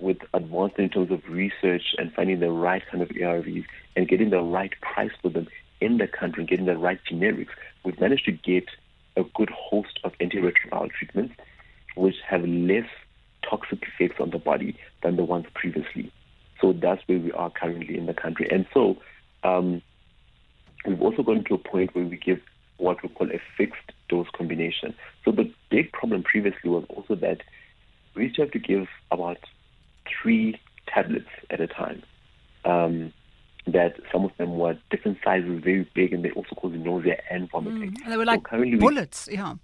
with 0.00 0.18
advancement 0.34 0.78
in 0.78 0.88
terms 0.90 1.10
of 1.10 1.28
research 1.28 1.94
and 1.98 2.12
finding 2.12 2.40
the 2.40 2.50
right 2.50 2.82
kind 2.90 3.02
of 3.02 3.08
ARVs 3.08 3.64
and 3.96 4.08
getting 4.08 4.30
the 4.30 4.40
right 4.40 4.72
price 4.80 5.10
for 5.20 5.28
them 5.28 5.48
in 5.80 5.98
the 5.98 6.06
country 6.06 6.42
and 6.42 6.48
getting 6.48 6.66
the 6.66 6.76
right 6.76 7.00
generics, 7.10 7.48
we've 7.88 8.00
managed 8.00 8.26
to 8.26 8.32
get 8.32 8.64
a 9.16 9.24
good 9.34 9.48
host 9.48 9.98
of 10.04 10.12
antiretroviral 10.18 10.90
treatments 10.92 11.34
which 11.96 12.16
have 12.28 12.44
less 12.44 12.84
toxic 13.48 13.82
effects 13.82 14.20
on 14.20 14.28
the 14.28 14.38
body 14.38 14.76
than 15.02 15.16
the 15.16 15.24
ones 15.24 15.46
previously. 15.54 16.12
So 16.60 16.74
that's 16.74 17.00
where 17.06 17.18
we 17.18 17.32
are 17.32 17.48
currently 17.48 17.96
in 17.96 18.04
the 18.04 18.12
country. 18.12 18.46
And 18.50 18.66
so 18.74 18.98
um, 19.42 19.80
we've 20.84 21.00
also 21.00 21.22
gotten 21.22 21.44
to 21.44 21.54
a 21.54 21.58
point 21.58 21.94
where 21.94 22.04
we 22.04 22.18
give 22.18 22.40
what 22.76 23.02
we 23.02 23.08
call 23.08 23.30
a 23.30 23.40
fixed 23.56 23.90
dose 24.10 24.28
combination. 24.36 24.94
So 25.24 25.32
the 25.32 25.50
big 25.70 25.90
problem 25.92 26.22
previously 26.22 26.68
was 26.68 26.84
also 26.90 27.14
that 27.16 27.40
we 28.14 28.24
used 28.24 28.36
to 28.36 28.42
have 28.42 28.50
to 28.50 28.58
give 28.58 28.86
about 29.10 29.38
three 30.06 30.60
tablets 30.86 31.30
at 31.48 31.62
a 31.62 31.66
time. 31.66 32.02
Um, 32.66 33.14
that 33.72 33.96
some 34.12 34.24
of 34.24 34.30
them 34.38 34.58
were 34.58 34.76
different 34.90 35.18
sizes, 35.24 35.62
very 35.62 35.88
big, 35.94 36.12
and 36.12 36.24
they 36.24 36.30
also 36.30 36.54
caused 36.54 36.74
nausea 36.74 37.20
and 37.30 37.50
vomiting. 37.50 37.92
Mm, 37.92 38.02
and 38.04 38.12
they 38.12 38.16
were 38.16 38.24
like 38.24 38.46
so 38.48 38.64
bullets, 38.78 39.26
we, 39.26 39.34
yeah. 39.34 39.54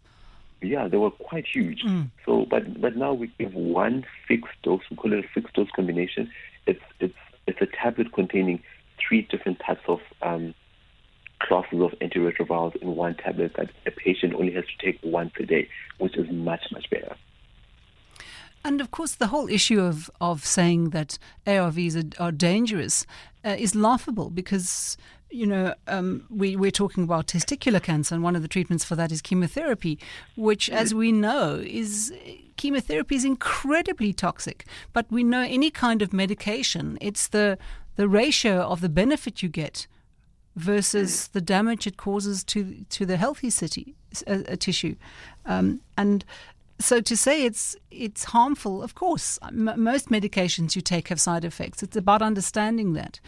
yeah, 0.63 0.89
they 0.89 0.97
were 0.97 1.11
quite 1.11 1.47
huge. 1.47 1.83
Mm. 1.83 2.11
So, 2.25 2.47
but 2.51 2.81
but 2.81 2.97
now 2.97 3.13
we 3.13 3.29
give 3.39 3.55
one 3.55 4.05
fixed 4.27 4.61
dose. 4.63 4.83
We 4.91 4.97
call 4.97 5.13
it 5.13 5.25
a 5.25 5.29
fixed 5.29 5.55
dose 5.55 5.71
combination. 5.75 6.31
It's 6.67 6.83
it's 7.01 7.15
it's 7.47 7.61
a 7.61 7.67
tablet 7.67 8.13
containing 8.13 8.63
three 8.99 9.23
different 9.23 9.61
types 9.61 9.83
of 9.87 10.01
um, 10.23 10.55
classes 11.41 11.81
of 11.81 11.91
antiretrovirals 12.01 12.77
in 12.77 12.97
one 12.97 13.15
tablet 13.17 13.53
that 13.57 13.71
a 13.87 13.91
patient 13.91 14.35
only 14.35 14.53
has 14.53 14.65
to 14.65 14.85
take 14.85 14.99
once 15.03 15.33
a 15.39 15.47
day, 15.47 15.69
which 15.99 16.17
is 16.17 16.31
much 16.31 16.65
much 16.73 16.89
better. 16.91 17.17
And 18.67 18.81
of 18.81 18.91
course, 18.91 19.15
the 19.15 19.27
whole 19.27 19.49
issue 19.51 19.81
of, 19.81 20.11
of 20.23 20.47
saying 20.47 20.91
that 20.91 21.19
ARVs 21.47 22.19
are, 22.19 22.25
are 22.25 22.33
dangerous 22.33 23.05
uh, 23.45 23.57
is 23.59 23.75
laughable 23.75 24.31
because 24.31 24.97
you 25.35 25.47
know, 25.47 25.75
um, 25.89 26.25
we, 26.31 26.55
we're 26.55 26.71
talking 26.71 27.03
about 27.03 27.27
testicular 27.27 27.83
cancer, 27.83 28.15
and 28.15 28.23
one 28.23 28.37
of 28.37 28.43
the 28.43 28.49
treatments 28.49 28.85
for 28.85 28.95
that 28.95 29.11
is 29.11 29.21
chemotherapy, 29.21 29.99
which, 30.37 30.71
as 30.71 30.95
we 30.95 31.11
know, 31.11 31.61
is 31.65 32.13
chemotherapy 32.57 33.17
is 33.17 33.25
incredibly 33.25 34.13
toxic. 34.13 34.65
But 34.93 35.07
we 35.11 35.25
know 35.25 35.41
any 35.43 35.73
kind 35.73 36.03
of 36.03 36.13
medication, 36.13 36.99
it's 37.01 37.27
the 37.27 37.59
the 37.97 38.09
ratio 38.09 38.61
of 38.61 38.81
the 38.81 38.89
benefit 38.89 39.43
you 39.43 39.49
get 39.49 39.89
versus 40.57 41.29
the 41.29 41.41
damage 41.41 41.87
it 41.87 41.97
causes 41.97 42.45
to 42.45 42.85
to 42.91 43.05
the 43.05 43.17
healthy 43.17 43.51
city, 43.51 43.97
a, 44.29 44.45
a 44.53 44.57
tissue, 44.57 44.95
um, 45.47 45.81
and 45.99 46.25
so 46.79 47.01
to 47.01 47.17
say 47.17 47.45
it's 47.45 47.77
it's 47.91 48.25
harmful, 48.25 48.83
of 48.83 48.95
course, 48.95 49.39
m- 49.43 49.73
most 49.77 50.09
medications 50.09 50.75
you 50.75 50.83
take 50.83 51.09
have 51.09 51.21
side 51.21 51.45
effects. 51.45 51.83
It's 51.83 51.97
about 51.97 52.23
understanding 52.23 52.95
that. 52.95 53.21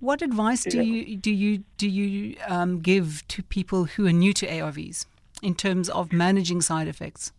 What 0.00 0.22
advice 0.22 0.64
do 0.64 0.82
you 0.82 1.16
do 1.16 1.30
you 1.30 1.64
do 1.76 1.88
you 1.88 2.36
um, 2.48 2.80
give 2.80 3.26
to 3.28 3.42
people 3.42 3.84
who 3.84 4.06
are 4.06 4.12
new 4.12 4.32
to 4.34 4.46
ARVs 4.46 5.06
in 5.42 5.54
terms 5.54 5.88
of 5.90 6.12
managing 6.12 6.62
side 6.62 6.88
effects? 6.88 7.32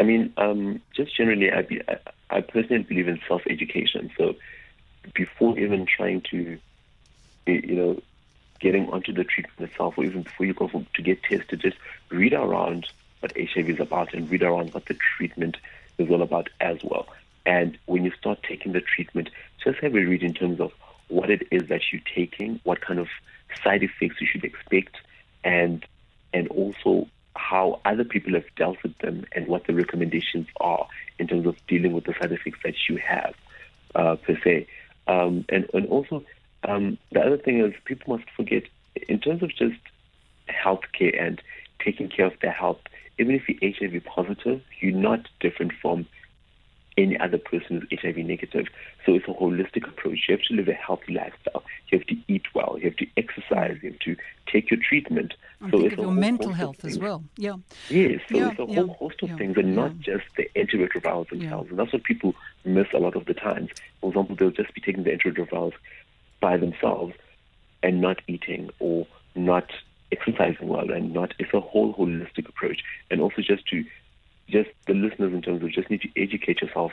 I 0.00 0.04
mean, 0.04 0.32
um, 0.36 0.82
just 0.96 1.16
generally, 1.16 1.52
I, 1.52 1.62
be, 1.62 1.80
I, 1.88 1.98
I 2.30 2.40
personally 2.40 2.82
believe 2.82 3.06
in 3.06 3.20
self 3.28 3.42
education. 3.48 4.10
So 4.18 4.34
before 5.14 5.56
even 5.58 5.86
trying 5.86 6.22
to, 6.30 6.58
you 7.46 7.76
know, 7.76 8.00
getting 8.58 8.88
onto 8.90 9.12
the 9.12 9.22
treatment 9.22 9.70
itself, 9.70 9.94
or 9.96 10.04
even 10.04 10.22
before 10.22 10.46
you 10.46 10.54
go 10.54 10.66
for, 10.66 10.84
to 10.94 11.02
get 11.02 11.22
tested, 11.22 11.60
just 11.60 11.76
read 12.10 12.32
around 12.32 12.88
what 13.22 13.36
HIV 13.36 13.70
is 13.70 13.80
about 13.80 14.12
and 14.12 14.28
read 14.30 14.42
around 14.42 14.74
what 14.74 14.86
the 14.86 14.96
treatment 15.16 15.56
is 15.98 16.10
all 16.10 16.22
about 16.22 16.48
as 16.60 16.78
well. 16.82 17.06
And 17.46 17.78
when 17.86 18.04
you 18.04 18.12
start 18.12 18.42
taking 18.42 18.72
the 18.72 18.80
treatment, 18.80 19.30
just 19.62 19.78
have 19.78 19.94
a 19.94 20.04
read 20.04 20.22
in 20.22 20.34
terms 20.34 20.60
of 20.60 20.72
what 21.08 21.30
it 21.30 21.46
is 21.50 21.68
that 21.68 21.82
you're 21.92 22.02
taking, 22.14 22.60
what 22.64 22.80
kind 22.80 22.98
of 22.98 23.08
side 23.62 23.82
effects 23.82 24.20
you 24.20 24.26
should 24.26 24.44
expect, 24.44 24.96
and 25.44 25.84
and 26.32 26.48
also 26.48 27.08
how 27.34 27.80
other 27.84 28.04
people 28.04 28.34
have 28.34 28.44
dealt 28.56 28.82
with 28.82 28.96
them 28.98 29.24
and 29.32 29.46
what 29.46 29.66
the 29.66 29.74
recommendations 29.74 30.46
are 30.60 30.86
in 31.18 31.26
terms 31.26 31.46
of 31.46 31.56
dealing 31.66 31.92
with 31.92 32.04
the 32.04 32.14
side 32.14 32.32
effects 32.32 32.58
that 32.64 32.74
you 32.88 32.96
have 32.96 33.34
uh, 33.94 34.16
per 34.16 34.38
se. 34.42 34.66
Um, 35.06 35.44
and 35.48 35.68
and 35.74 35.86
also 35.88 36.24
um, 36.64 36.98
the 37.10 37.20
other 37.20 37.38
thing 37.38 37.60
is 37.60 37.74
people 37.84 38.16
must 38.16 38.30
forget 38.30 38.64
in 39.08 39.18
terms 39.20 39.42
of 39.42 39.54
just 39.54 39.80
healthcare 40.48 41.20
and 41.20 41.42
taking 41.80 42.08
care 42.08 42.26
of 42.26 42.38
their 42.40 42.52
health 42.52 42.80
even 43.18 43.34
if 43.34 43.48
you're 43.48 43.72
HIV 43.72 44.04
positive, 44.04 44.62
you're 44.80 44.92
not 44.92 45.28
different 45.40 45.72
from 45.80 46.06
any 46.96 47.18
other 47.18 47.38
person 47.38 47.80
who's 47.80 48.00
HIV 48.00 48.18
negative. 48.18 48.66
So 49.06 49.14
it's 49.14 49.26
a 49.26 49.32
holistic 49.32 49.88
approach. 49.88 50.26
You 50.28 50.36
have 50.36 50.44
to 50.48 50.54
live 50.54 50.68
a 50.68 50.74
healthy 50.74 51.14
lifestyle. 51.14 51.64
You 51.88 51.98
have 51.98 52.06
to 52.08 52.16
eat 52.28 52.42
well. 52.54 52.76
You 52.78 52.84
have 52.90 52.96
to 52.96 53.06
exercise. 53.16 53.78
You 53.82 53.92
have 53.92 53.98
to 54.00 54.16
take 54.46 54.70
your 54.70 54.80
treatment. 54.80 55.34
And 55.60 55.70
so 55.70 55.78
think 55.78 55.92
it's 55.92 55.98
of 55.98 56.04
your 56.04 56.14
mental 56.14 56.52
health 56.52 56.84
as 56.84 56.98
well. 56.98 57.24
Yeah. 57.36 57.54
Yes. 57.88 58.20
So 58.28 58.36
yeah, 58.36 58.50
it's 58.50 58.60
a 58.60 58.64
yeah, 58.68 58.74
whole 58.80 58.94
host 58.94 59.22
of 59.22 59.30
yeah, 59.30 59.36
things 59.36 59.56
and 59.56 59.74
not 59.74 59.98
just 59.98 60.24
the 60.36 60.48
antiretrovirals 60.56 61.30
themselves. 61.30 61.70
And 61.70 61.78
that's 61.78 61.92
what 61.92 62.04
people 62.04 62.34
miss 62.64 62.88
a 62.92 62.98
lot 62.98 63.16
of 63.16 63.24
the 63.26 63.34
times. 63.34 63.70
For 64.00 64.08
example, 64.08 64.36
they'll 64.36 64.50
just 64.50 64.74
be 64.74 64.80
taking 64.80 65.04
the 65.04 65.10
antiretrovirals 65.10 65.74
by 66.40 66.56
themselves 66.56 67.14
and 67.82 68.00
not 68.00 68.20
eating 68.26 68.70
or 68.78 69.06
not 69.34 69.70
exercising 70.12 70.68
well 70.68 70.90
and 70.90 71.12
not 71.12 71.34
it's 71.38 71.52
a 71.54 71.60
whole 71.60 71.94
holistic 71.94 72.48
approach 72.48 72.82
and 73.10 73.20
also 73.20 73.42
just 73.42 73.66
to 73.66 73.84
just 74.48 74.70
the 74.86 74.94
listeners 74.94 75.32
in 75.32 75.42
terms 75.42 75.62
of 75.62 75.70
just 75.70 75.90
need 75.90 76.02
to 76.02 76.08
educate 76.16 76.60
yourself 76.60 76.92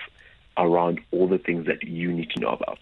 around 0.57 0.99
all 1.11 1.27
the 1.27 1.37
things 1.37 1.65
that 1.65 1.83
you 1.83 2.11
need 2.11 2.29
to 2.31 2.39
know 2.39 2.49
about 2.49 2.79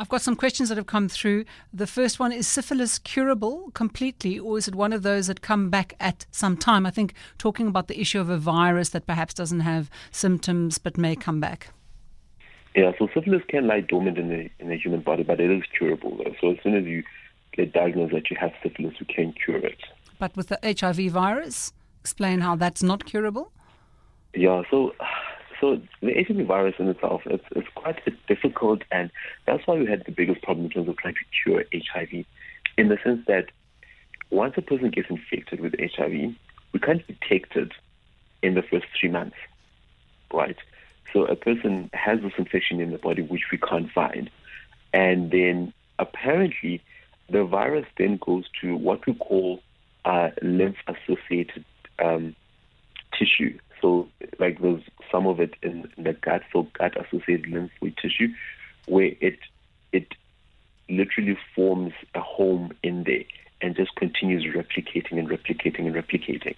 I've 0.00 0.08
got 0.08 0.22
some 0.22 0.34
questions 0.34 0.70
that 0.70 0.78
have 0.78 0.86
come 0.86 1.10
through. 1.10 1.44
The 1.74 1.86
first 1.86 2.18
one 2.18 2.32
is 2.32 2.48
syphilis 2.48 2.98
curable 2.98 3.70
completely, 3.74 4.38
or 4.38 4.56
is 4.56 4.66
it 4.66 4.74
one 4.74 4.94
of 4.94 5.02
those 5.02 5.26
that 5.26 5.42
come 5.42 5.68
back 5.68 5.94
at 6.00 6.24
some 6.30 6.56
time? 6.56 6.86
I 6.86 6.90
think 6.90 7.12
talking 7.36 7.66
about 7.66 7.86
the 7.86 8.00
issue 8.00 8.18
of 8.18 8.30
a 8.30 8.38
virus 8.38 8.88
that 8.90 9.06
perhaps 9.06 9.34
doesn't 9.34 9.60
have 9.60 9.90
symptoms 10.10 10.78
but 10.78 10.96
may 10.96 11.16
come 11.16 11.38
back. 11.38 11.68
Yeah, 12.74 12.92
so 12.98 13.08
syphilis 13.12 13.42
can 13.48 13.66
lie 13.66 13.80
dormant 13.80 14.16
in 14.16 14.28
the 14.30 14.48
in 14.58 14.68
the 14.68 14.78
human 14.78 15.00
body, 15.00 15.22
but 15.22 15.38
it 15.38 15.50
is 15.50 15.64
curable. 15.76 16.16
Though. 16.16 16.34
So 16.40 16.52
as 16.52 16.56
soon 16.62 16.76
as 16.76 16.86
you 16.86 17.02
get 17.60 17.72
diagnosed 17.72 18.12
that 18.12 18.30
you 18.30 18.36
have 18.40 18.52
syphilis, 18.62 18.94
we 19.00 19.06
can 19.06 19.32
cure 19.32 19.58
it. 19.58 19.80
But 20.18 20.36
with 20.36 20.48
the 20.48 20.58
HIV 20.62 21.12
virus, 21.12 21.72
explain 22.00 22.40
how 22.40 22.56
that's 22.56 22.82
not 22.82 23.04
curable. 23.04 23.52
Yeah, 24.34 24.62
so 24.70 24.94
so 25.60 25.80
the 26.00 26.12
HIV 26.14 26.46
virus 26.46 26.74
in 26.78 26.88
itself 26.88 27.22
it's, 27.26 27.44
it's 27.54 27.68
quite 27.74 27.98
difficult, 28.26 28.82
and 28.90 29.10
that's 29.46 29.66
why 29.66 29.76
we 29.76 29.86
had 29.86 30.04
the 30.06 30.12
biggest 30.12 30.42
problem 30.42 30.66
in 30.66 30.72
terms 30.72 30.88
of 30.88 30.96
trying 30.96 31.14
to 31.14 31.26
cure 31.42 31.64
HIV, 31.72 32.24
in 32.78 32.88
the 32.88 32.98
sense 33.04 33.20
that 33.26 33.46
once 34.30 34.54
a 34.56 34.62
person 34.62 34.90
gets 34.90 35.10
infected 35.10 35.60
with 35.60 35.74
HIV, 35.78 36.34
we 36.72 36.80
can't 36.80 37.06
detect 37.06 37.56
it 37.56 37.72
in 38.42 38.54
the 38.54 38.62
first 38.62 38.86
three 38.98 39.10
months, 39.10 39.36
right? 40.32 40.56
So 41.12 41.24
a 41.24 41.34
person 41.34 41.90
has 41.92 42.20
this 42.20 42.32
infection 42.38 42.80
in 42.80 42.92
the 42.92 42.98
body 42.98 43.22
which 43.22 43.46
we 43.50 43.58
can't 43.58 43.90
find, 43.90 44.30
and 44.92 45.30
then 45.30 45.74
apparently 45.98 46.80
the 47.30 47.44
virus 47.44 47.86
then 47.96 48.18
goes 48.18 48.44
to 48.60 48.76
what 48.76 49.06
we 49.06 49.14
call 49.14 49.60
uh, 50.04 50.30
lymph-associated 50.42 51.64
um, 51.98 52.34
tissue. 53.16 53.58
So, 53.80 54.08
like 54.38 54.60
there's 54.60 54.82
some 55.10 55.26
of 55.26 55.40
it 55.40 55.54
in, 55.62 55.90
the 55.96 56.12
gut, 56.12 56.42
so 56.52 56.66
gut-associated 56.78 57.46
lymphoid 57.46 57.96
tissue, 57.96 58.28
where 58.86 59.12
it 59.20 59.38
it 59.92 60.14
literally 60.88 61.38
forms 61.54 61.92
a 62.14 62.20
home 62.20 62.72
in 62.82 63.04
there 63.04 63.24
and 63.60 63.76
just 63.76 63.94
continues 63.94 64.44
replicating 64.54 65.18
and 65.18 65.28
replicating 65.28 65.86
and 65.86 65.94
replicating. 65.94 66.56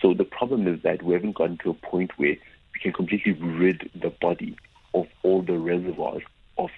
So 0.00 0.14
the 0.14 0.24
problem 0.24 0.66
is 0.68 0.82
that 0.82 1.02
we 1.02 1.14
haven't 1.14 1.34
gotten 1.34 1.58
to 1.58 1.70
a 1.70 1.74
point 1.74 2.12
where 2.16 2.36
we 2.72 2.80
can 2.80 2.92
completely 2.92 3.32
rid 3.32 3.90
the 3.94 4.10
body 4.10 4.56
of 4.94 5.06
all 5.22 5.42
the 5.42 5.58
reservoirs 5.58 6.22
of 6.58 6.70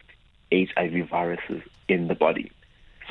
HIV 0.53 1.09
viruses 1.09 1.63
in 1.89 2.09
the 2.09 2.15
body. 2.15 2.51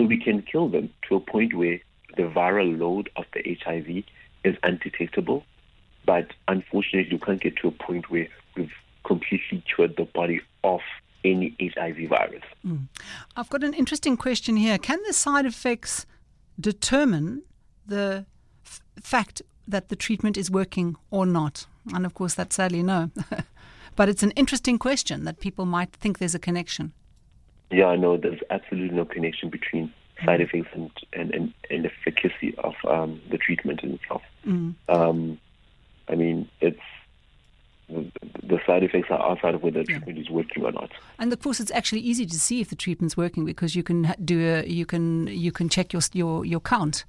We 0.08 0.18
can 0.22 0.42
kill 0.42 0.70
them 0.70 0.90
to 1.10 1.16
a 1.16 1.20
point 1.20 1.54
where 1.56 1.80
the 2.18 2.24
viral 2.24 2.78
load 2.78 3.10
of 3.16 3.26
the 3.34 3.58
HIV 3.64 4.04
is 4.44 4.56
undetectable. 4.64 5.44
But 6.06 6.28
unfortunately, 6.48 7.12
you 7.12 7.20
can't 7.20 7.42
get 7.42 7.56
to 7.58 7.68
a 7.68 7.72
point 7.72 8.10
where 8.10 8.28
we've 8.56 8.72
completely 9.06 9.64
cured 9.74 9.96
the 9.98 10.06
body 10.06 10.42
of 10.64 10.82
any 11.24 11.56
HIV 11.60 12.10
virus. 12.10 12.44
Mm. 12.66 12.88
I've 13.36 13.50
got 13.50 13.64
an 13.64 13.74
interesting 13.74 14.16
question 14.16 14.56
here. 14.58 14.78
Can 14.78 15.00
the 15.08 15.14
side 15.14 15.46
effects 15.46 16.06
determine 16.60 17.44
the 17.86 18.26
f- 18.66 18.82
fact 19.02 19.42
that 19.68 19.90
the 19.90 19.96
treatment 19.96 20.38
is 20.38 20.52
working 20.52 20.96
or 21.10 21.26
not? 21.26 21.66
And 21.94 22.06
of 22.06 22.14
course, 22.14 22.36
that's 22.36 22.56
sadly 22.56 22.84
no. 22.84 23.10
but 23.96 24.10
it's 24.10 24.24
an 24.24 24.32
interesting 24.32 24.78
question 24.78 25.24
that 25.26 25.40
people 25.40 25.66
might 25.66 25.92
think 25.94 26.20
there's 26.20 26.36
a 26.36 26.40
connection. 26.40 26.94
Yeah, 27.72 27.86
I 27.86 27.96
know 27.96 28.18
there's 28.18 28.42
absolutely 28.50 28.96
no 28.96 29.06
connection 29.06 29.50
between 29.50 29.94
side 30.24 30.42
effects 30.42 30.70
and, 30.74 30.92
and, 31.14 31.34
and, 31.34 31.54
and 31.70 31.86
efficacy 31.86 32.56
of 32.58 32.76
um, 32.88 33.22
the 33.30 33.38
treatment 33.38 33.82
in 33.84 33.94
itself. 33.96 34.22
Mm. 34.46 34.76
Um, 34.88 35.40
I 36.08 36.16
mean, 36.16 36.50
it's 36.62 36.80
the 37.88 38.60
side 38.66 38.84
effects 38.84 39.10
are 39.12 39.22
outside 39.22 39.56
of 39.56 39.64
whether 39.64 39.80
the 39.80 39.86
treatment 39.86 40.18
is 40.18 40.30
working 40.30 40.64
or 40.64 40.72
not. 40.72 40.92
And 41.20 41.32
of 41.32 41.42
course, 41.42 41.60
it's 41.60 41.72
actually 41.72 42.02
easy 42.02 42.26
to 42.26 42.40
see 42.40 42.62
if 42.62 42.70
the 42.70 42.76
treatment's 42.76 43.16
working 43.16 43.46
because 43.46 43.76
you 43.76 43.84
can 43.84 44.14
do 44.24 44.40
a 44.42 44.66
you 44.66 44.86
can 44.86 45.28
you 45.28 45.52
can 45.52 45.70
check 45.70 45.94
your 45.94 46.02
your 46.14 46.46
your 46.46 46.60
count, 46.60 47.06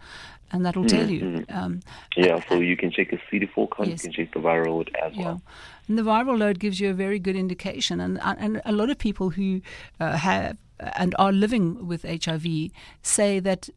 and 0.52 0.64
that'll 0.64 0.86
tell 0.86 1.06
mm-hmm. 1.06 1.36
you. 1.38 1.44
Um, 1.48 1.80
yeah, 2.16 2.40
so 2.48 2.56
you 2.56 2.76
can 2.76 2.90
check 2.90 3.10
the 3.10 3.18
CD4 3.30 3.68
count, 3.76 3.88
Yes. 3.88 4.04
you 4.04 4.10
can 4.10 4.24
check 4.24 4.34
the 4.34 4.40
viral 4.40 4.66
load 4.66 4.96
as 5.02 5.14
yeah. 5.14 5.24
well. 5.24 5.42
And 5.88 5.98
the 5.98 6.02
viral 6.02 6.38
load 6.38 6.58
gives 6.58 6.80
you 6.80 6.90
a 6.90 6.94
very 6.94 7.18
good 7.18 7.36
indication, 7.36 8.00
and 8.00 8.20
and 8.22 8.60
a 8.64 8.72
lot 8.72 8.90
of 8.90 8.98
people 8.98 9.30
who 9.30 9.60
uh, 10.00 10.16
have 10.16 10.58
and 10.78 11.14
are 11.18 11.32
living 11.32 11.86
with 11.86 12.02
HIV 12.02 12.70
say 13.02 13.40
that 13.40 13.70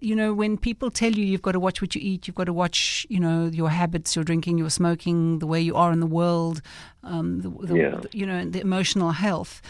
you 0.00 0.16
know 0.16 0.32
when 0.32 0.56
people 0.56 0.90
tell 0.90 1.12
you 1.12 1.24
you've 1.24 1.42
got 1.42 1.52
to 1.52 1.60
watch 1.60 1.80
what 1.82 1.94
you 1.94 2.00
eat, 2.02 2.26
you've 2.26 2.36
got 2.36 2.44
to 2.44 2.52
watch 2.52 3.06
you 3.08 3.20
know 3.20 3.46
your 3.46 3.70
habits, 3.70 4.16
your 4.16 4.24
drinking, 4.24 4.58
your 4.58 4.70
smoking, 4.70 5.38
the 5.38 5.46
way 5.46 5.60
you 5.60 5.76
are 5.76 5.92
in 5.92 6.00
the 6.00 6.06
world, 6.06 6.62
um, 7.02 7.40
the, 7.42 7.50
the, 7.66 7.76
Yeah. 7.76 8.00
you 8.12 8.26
know 8.26 8.44
the 8.44 8.60
emotional 8.60 9.12
health. 9.12 9.60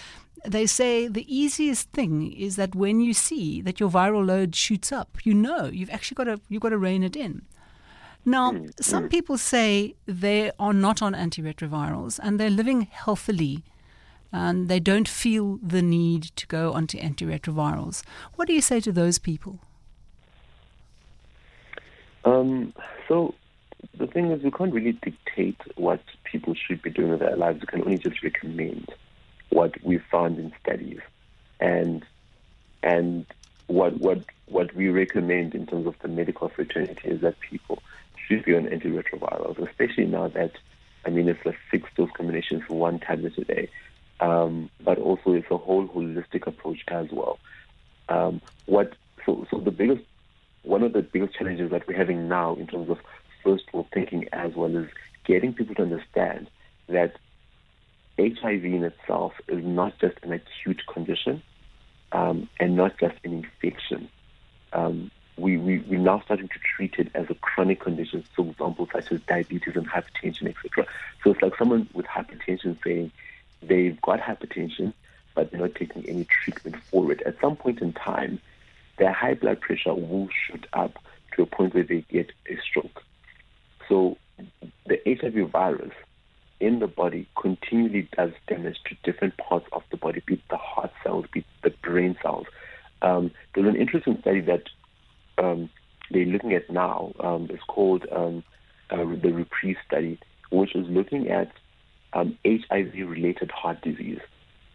They 0.46 0.66
say 0.66 1.08
the 1.08 1.24
easiest 1.34 1.90
thing 1.92 2.32
is 2.32 2.56
that 2.56 2.74
when 2.74 3.00
you 3.00 3.14
see 3.14 3.62
that 3.62 3.80
your 3.80 3.90
viral 3.90 4.26
load 4.26 4.54
shoots 4.54 4.92
up, 4.92 5.24
you 5.24 5.34
know 5.34 5.66
you've 5.66 5.90
actually 5.90 6.16
got 6.16 6.24
to 6.24 6.40
you've 6.48 6.62
got 6.62 6.70
to 6.70 6.78
rein 6.78 7.02
it 7.02 7.16
in. 7.16 7.42
Now, 8.24 8.52
mm, 8.52 8.70
some 8.82 9.04
mm. 9.04 9.10
people 9.10 9.36
say 9.36 9.96
they 10.06 10.50
are 10.58 10.72
not 10.72 11.02
on 11.02 11.12
antiretrovirals 11.12 12.18
and 12.22 12.40
they're 12.40 12.50
living 12.50 12.82
healthily 12.82 13.64
and 14.32 14.68
they 14.68 14.80
don't 14.80 15.06
feel 15.06 15.58
the 15.62 15.82
need 15.82 16.24
to 16.36 16.46
go 16.46 16.72
onto 16.72 16.98
antiretrovirals. 16.98 18.02
What 18.34 18.48
do 18.48 18.54
you 18.54 18.62
say 18.62 18.80
to 18.80 18.92
those 18.92 19.18
people? 19.18 19.60
Um, 22.24 22.72
so 23.08 23.34
the 23.98 24.06
thing 24.06 24.30
is, 24.30 24.42
we 24.42 24.50
can't 24.50 24.72
really 24.72 24.92
dictate 24.92 25.60
what 25.76 26.00
people 26.24 26.54
should 26.54 26.82
be 26.82 26.90
doing 26.90 27.10
with 27.10 27.20
their 27.20 27.36
lives. 27.36 27.60
We 27.60 27.66
can 27.66 27.82
only 27.82 27.98
just 27.98 28.22
recommend 28.22 28.88
what 29.50 29.74
we 29.84 29.98
found 29.98 30.38
in 30.38 30.52
studies, 30.62 31.00
and 31.60 32.04
and 32.82 33.26
what 33.66 33.98
what 34.00 34.20
what 34.46 34.74
we 34.74 34.88
recommend 34.88 35.54
in 35.54 35.66
terms 35.66 35.86
of 35.86 35.94
the 36.00 36.08
medical 36.08 36.48
fraternity 36.48 37.08
is 37.08 37.20
that 37.20 37.38
people 37.40 37.82
should 38.26 38.44
be 38.44 38.54
on 38.54 38.66
antiretrovirals, 38.66 39.58
especially 39.68 40.06
now 40.06 40.28
that 40.28 40.52
I 41.04 41.10
mean 41.10 41.28
it's 41.28 41.44
a 41.46 41.54
fixed 41.70 41.94
dose 41.94 42.10
combination 42.16 42.62
for 42.66 42.78
one 42.78 42.98
tablet 42.98 43.36
a 43.38 43.44
day, 43.44 43.68
um, 44.20 44.70
but 44.82 44.98
also 44.98 45.32
it's 45.32 45.50
a 45.50 45.56
whole 45.58 45.86
holistic 45.88 46.46
approach 46.46 46.82
as 46.88 47.08
well. 47.10 47.38
Um, 48.08 48.40
what 48.66 48.94
so 49.24 49.46
so 49.50 49.58
the 49.58 49.70
biggest 49.70 50.02
one 50.64 50.82
of 50.82 50.92
the 50.92 51.02
biggest 51.02 51.34
challenges 51.34 51.70
that 51.70 51.86
we're 51.86 51.96
having 51.96 52.28
now 52.28 52.54
in 52.54 52.66
terms 52.66 52.90
of 52.90 52.98
first 53.42 53.64
world 53.72 53.86
thinking 53.92 54.28
as 54.32 54.54
well 54.54 54.76
as 54.76 54.86
getting 55.24 55.52
people 55.52 55.74
to 55.74 55.82
understand 55.82 56.48
that 56.88 57.16
HIV 58.18 58.64
in 58.64 58.84
itself 58.84 59.34
is 59.48 59.64
not 59.64 59.98
just 59.98 60.16
an 60.22 60.32
acute 60.32 60.82
condition 60.86 61.42
um, 62.12 62.48
and 62.58 62.76
not 62.76 62.98
just 62.98 63.16
an 63.24 63.32
infection. 63.32 64.08
Um, 64.72 65.10
we, 65.36 65.56
we, 65.56 65.80
we're 65.80 65.98
now 65.98 66.20
starting 66.24 66.48
to 66.48 66.58
treat 66.58 66.94
it 66.98 67.08
as 67.14 67.28
a 67.28 67.34
chronic 67.34 67.80
condition, 67.80 68.24
so 68.36 68.44
for 68.44 68.50
example, 68.50 68.88
such 68.92 69.10
as 69.10 69.20
diabetes 69.22 69.74
and 69.74 69.88
hypertension, 69.88 70.48
etc. 70.48 70.86
So 71.22 71.32
it's 71.32 71.42
like 71.42 71.56
someone 71.56 71.88
with 71.92 72.06
hypertension 72.06 72.76
saying 72.84 73.10
they've 73.62 74.00
got 74.00 74.20
hypertension, 74.20 74.92
but 75.34 75.50
they're 75.50 75.60
not 75.60 75.74
taking 75.74 76.08
any 76.08 76.24
treatment 76.24 76.76
for 76.90 77.10
it. 77.10 77.20
At 77.22 77.40
some 77.40 77.56
point 77.56 77.80
in 77.80 77.92
time, 77.92 78.40
their 78.98 79.12
high 79.12 79.34
blood 79.34 79.60
pressure 79.60 79.94
will 79.94 80.28
shoot 80.46 80.66
up 80.72 80.94
to 81.34 81.42
a 81.42 81.46
point 81.46 81.74
where 81.74 81.84
they 81.84 82.04
get 82.10 82.30
a 82.48 82.56
stroke. 82.68 83.02
So 83.88 84.16
the 84.86 84.98
HIV 85.06 85.50
virus 85.50 85.92
in 86.60 86.78
the 86.78 86.86
body 86.86 87.28
continually 87.40 88.08
does 88.16 88.30
damage 88.46 88.78
to 88.86 88.96
different 89.02 89.36
parts 89.36 89.66
of 89.72 89.82
the 89.90 89.96
body, 89.96 90.22
be 90.26 90.34
it 90.34 90.40
the 90.50 90.56
heart 90.56 90.92
cells, 91.02 91.26
be 91.32 91.40
it 91.40 91.46
the 91.62 91.70
brain 91.82 92.16
cells. 92.22 92.46
Um, 93.02 93.30
there's 93.54 93.66
an 93.66 93.76
interesting 93.76 94.18
study 94.20 94.40
that 94.42 94.62
um, 95.36 95.68
they're 96.10 96.24
looking 96.24 96.54
at 96.54 96.70
now. 96.70 97.12
Um, 97.20 97.48
it's 97.50 97.62
called 97.64 98.06
um, 98.10 98.42
uh, 98.90 98.96
the 98.96 99.32
REPRIEVE 99.32 99.76
study, 99.86 100.18
which 100.50 100.74
is 100.74 100.86
looking 100.88 101.28
at 101.28 101.52
HIV-related 102.12 103.50
um, 103.50 103.56
heart 103.56 103.82
disease. 103.82 104.20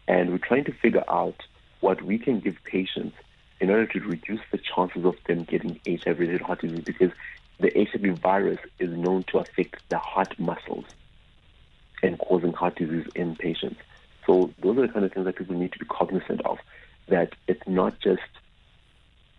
And 0.08 0.32
we're 0.32 0.40
trying 0.40 0.66
to 0.66 0.74
figure 0.74 1.04
out 1.08 1.36
what 1.80 2.02
we 2.02 2.18
can 2.18 2.40
give 2.40 2.56
patients 2.66 3.16
in 3.60 3.70
order 3.70 3.86
to 3.86 4.00
reduce 4.00 4.42
the 4.52 4.58
chances 4.58 5.06
of 5.06 5.16
them 5.28 5.44
getting 5.44 5.80
HIV-related 5.86 6.42
heart 6.42 6.62
disease 6.62 6.84
because 6.86 7.12
the 7.60 7.72
HIV 7.76 8.20
virus 8.20 8.60
is 8.80 8.90
known 8.90 9.24
to 9.26 9.40
affect 9.40 9.78
the 9.90 9.98
heart 9.98 10.40
muscles 10.40 10.86
and 12.02 12.18
causing 12.20 12.54
heart 12.54 12.78
disease 12.78 13.06
in 13.16 13.36
patients. 13.36 13.80
So 14.26 14.54
those 14.62 14.78
are 14.78 14.88
the 14.88 14.94
kind 14.94 15.06
of 15.06 15.12
things 15.12 15.26
that 15.26 15.36
people 15.36 15.56
need 15.56 15.74
to 15.74 15.80
be 15.80 15.86
cognizant 15.86 16.42
of, 16.46 16.60
that 17.08 17.34
it's 17.48 17.68
not 17.68 18.00
just 18.00 18.22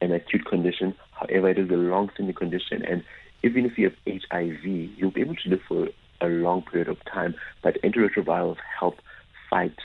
an 0.03 0.13
acute 0.13 0.45
condition, 0.45 0.95
however, 1.13 1.51
it 1.51 1.59
is 1.59 1.71
a 1.71 1.75
long-standing 1.75 2.35
condition. 2.35 2.85
And 2.85 3.05
even 3.43 3.65
if 3.65 3.79
you 3.79 3.91
have 3.91 4.23
HIV, 4.31 4.65
you'll 4.65 5.11
be 5.11 5.21
able 5.21 5.37
to 5.37 5.49
live 5.49 5.61
for 5.67 5.89
a 6.21 6.29
long 6.29 6.63
period 6.63 6.89
of 6.89 7.03
time, 7.05 7.35
but 7.63 7.81
antiretrovirals 7.83 8.57
help 8.79 8.99
fight, 9.49 9.77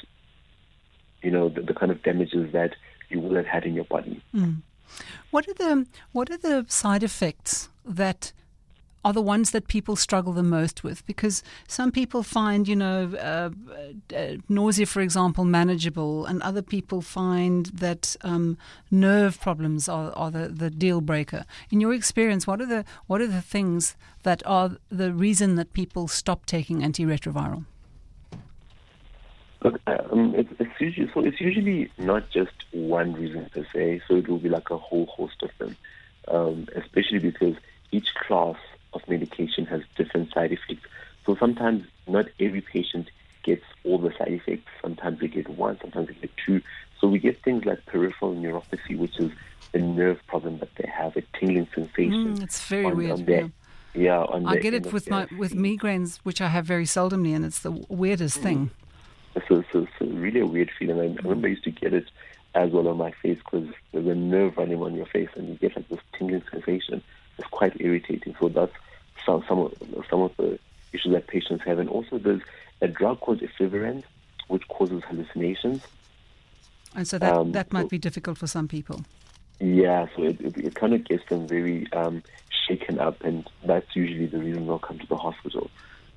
you 1.21 1.31
know, 1.31 1.49
the, 1.49 1.61
the 1.61 1.73
kind 1.73 1.91
of 1.91 2.03
damages 2.03 2.51
that 2.51 2.75
you 3.09 3.19
will 3.19 3.35
have 3.35 3.45
had 3.45 3.65
in 3.65 3.73
your 3.73 3.85
body. 3.85 4.21
Mm. 4.33 4.61
What 5.31 5.47
are 5.47 5.53
the 5.53 5.87
what 6.11 6.29
are 6.29 6.37
the 6.37 6.65
side 6.67 7.03
effects 7.03 7.69
that 7.83 8.33
are 9.05 9.13
the 9.13 9.21
ones 9.21 9.51
that 9.51 9.67
people 9.67 9.95
struggle 9.95 10.33
the 10.33 10.41
most 10.41 10.83
with 10.83 11.05
because 11.05 11.43
some 11.67 11.91
people 11.91 12.23
find, 12.23 12.67
you 12.67 12.75
know, 12.75 13.13
uh, 13.13 13.51
uh, 14.15 14.37
nausea, 14.49 14.87
for 14.87 14.99
example, 14.99 15.45
manageable, 15.45 16.25
and 16.25 16.41
other 16.41 16.63
people 16.63 17.01
find 17.01 17.67
that 17.67 18.15
um, 18.21 18.57
nerve 18.89 19.39
problems 19.39 19.87
are, 19.87 20.11
are 20.13 20.31
the, 20.31 20.47
the 20.47 20.71
deal 20.71 21.01
breaker. 21.01 21.45
In 21.69 21.79
your 21.79 21.93
experience, 21.93 22.47
what 22.47 22.59
are 22.59 22.65
the 22.65 22.83
what 23.05 23.21
are 23.21 23.27
the 23.27 23.43
things 23.43 23.95
that 24.23 24.41
are 24.47 24.77
the 24.89 25.13
reason 25.13 25.53
that 25.55 25.73
people 25.73 26.07
stop 26.07 26.47
taking 26.47 26.79
antiretroviral? 26.79 27.65
Look, 29.65 29.81
um, 29.87 30.35
it's, 30.35 30.53
it's, 30.59 30.79
usually 30.79 31.11
so. 31.11 31.21
It's 31.21 31.41
usually 31.41 31.89
not 31.97 32.29
just 32.29 32.53
one 32.71 33.13
reason 33.13 33.49
per 33.51 33.65
se. 33.73 34.03
So 34.07 34.15
it 34.15 34.27
will 34.27 34.37
be 34.37 34.47
like 34.47 34.69
a 34.69 34.77
whole 34.77 35.07
host 35.07 35.41
of 35.41 35.49
them, 35.57 35.75
um, 36.27 36.67
especially 36.75 37.17
because 37.17 37.55
each 37.89 38.13
class 38.13 38.57
of 38.93 39.01
medication 39.09 39.65
has 39.65 39.81
different 39.95 40.31
side 40.31 40.51
effects. 40.51 40.87
So 41.25 41.35
sometimes 41.35 41.87
not 42.07 42.27
every 42.39 42.61
patient 42.61 43.09
gets 43.41 43.63
all 43.83 43.97
the 43.97 44.13
side 44.15 44.33
effects. 44.33 44.69
Sometimes 44.83 45.19
they 45.19 45.29
get 45.29 45.49
one. 45.49 45.79
Sometimes 45.81 46.09
they 46.09 46.13
get 46.13 46.37
two. 46.45 46.61
So 47.01 47.07
we 47.07 47.17
get 47.17 47.41
things 47.41 47.65
like 47.65 47.83
peripheral 47.87 48.35
neuropathy, 48.35 48.95
which 48.95 49.19
is 49.19 49.31
a 49.73 49.79
nerve 49.79 50.19
problem 50.27 50.59
that 50.59 50.75
they 50.75 50.87
have, 50.87 51.17
a 51.17 51.23
tingling 51.39 51.67
sensation. 51.73 52.37
Mm, 52.37 52.43
it's 52.43 52.63
very 52.67 52.85
on, 52.85 52.97
weird. 52.97 53.11
On 53.13 53.25
their, 53.25 53.51
yeah, 53.95 54.25
I 54.45 54.57
get 54.57 54.75
it 54.75 54.93
with 54.93 55.09
my 55.09 55.25
with 55.39 55.55
migraines, 55.55 56.17
which 56.17 56.39
I 56.39 56.49
have 56.49 56.67
very 56.67 56.85
seldomly, 56.85 57.35
and 57.35 57.43
it's 57.43 57.61
the 57.61 57.71
weirdest 57.89 58.41
mm. 58.41 58.43
thing. 58.43 58.71
So, 59.47 59.63
so, 59.71 59.87
so 59.99 60.05
really 60.05 60.39
a 60.39 60.45
weird 60.45 60.71
feeling. 60.77 60.99
I, 60.99 61.03
I 61.03 61.23
remember 61.23 61.47
I 61.47 61.51
used 61.51 61.63
to 61.65 61.71
get 61.71 61.93
it 61.93 62.09
as 62.53 62.71
well 62.71 62.87
on 62.87 62.97
my 62.97 63.11
face 63.11 63.37
because 63.39 63.67
there's 63.91 64.07
a 64.07 64.15
nerve 64.15 64.57
running 64.57 64.81
on 64.81 64.95
your 64.95 65.05
face, 65.05 65.29
and 65.35 65.49
you 65.49 65.55
get 65.55 65.75
like 65.75 65.89
this 65.89 65.99
tingling 66.17 66.43
sensation. 66.49 67.03
It's 67.37 67.47
quite 67.49 67.79
irritating. 67.81 68.35
So 68.39 68.47
that's 68.47 68.73
some 69.25 69.43
some 69.47 69.59
of, 69.59 69.73
some 70.09 70.21
of 70.21 70.35
the 70.37 70.57
issues 70.93 71.11
that 71.11 71.27
patients 71.27 71.63
have, 71.65 71.79
and 71.79 71.89
also 71.89 72.17
there's 72.17 72.41
a 72.81 72.87
drug 72.87 73.19
called 73.19 73.41
efavirenz, 73.41 74.03
which 74.47 74.67
causes 74.69 75.03
hallucinations. 75.03 75.81
And 76.95 77.07
so 77.07 77.17
that 77.19 77.33
um, 77.33 77.51
that 77.51 77.73
might 77.73 77.83
so, 77.83 77.89
be 77.89 77.97
difficult 77.97 78.37
for 78.37 78.47
some 78.47 78.67
people. 78.67 79.03
Yeah, 79.59 80.07
so 80.15 80.23
it, 80.23 80.39
it, 80.41 80.57
it 80.57 80.75
kind 80.75 80.93
of 80.93 81.03
gets 81.05 81.27
them 81.29 81.47
very 81.47 81.91
um, 81.93 82.23
shaken 82.67 82.99
up, 82.99 83.21
and 83.23 83.49
that's 83.65 83.95
usually 83.95 84.27
the 84.27 84.39
reason 84.39 84.65
they'll 84.65 84.79
come 84.79 84.99
to 84.99 85.07
the 85.07 85.17
hospital. 85.17 85.69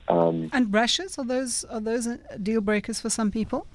Um, 0.09 0.51
and 0.53 0.73
rashes 0.73 1.19
are 1.19 1.25
those 1.25 1.65
are 1.65 1.81
those 1.81 2.09
deal 2.43 2.61
breakers 2.61 3.01
for 3.01 3.11
some 3.11 3.31
people? 3.31 3.67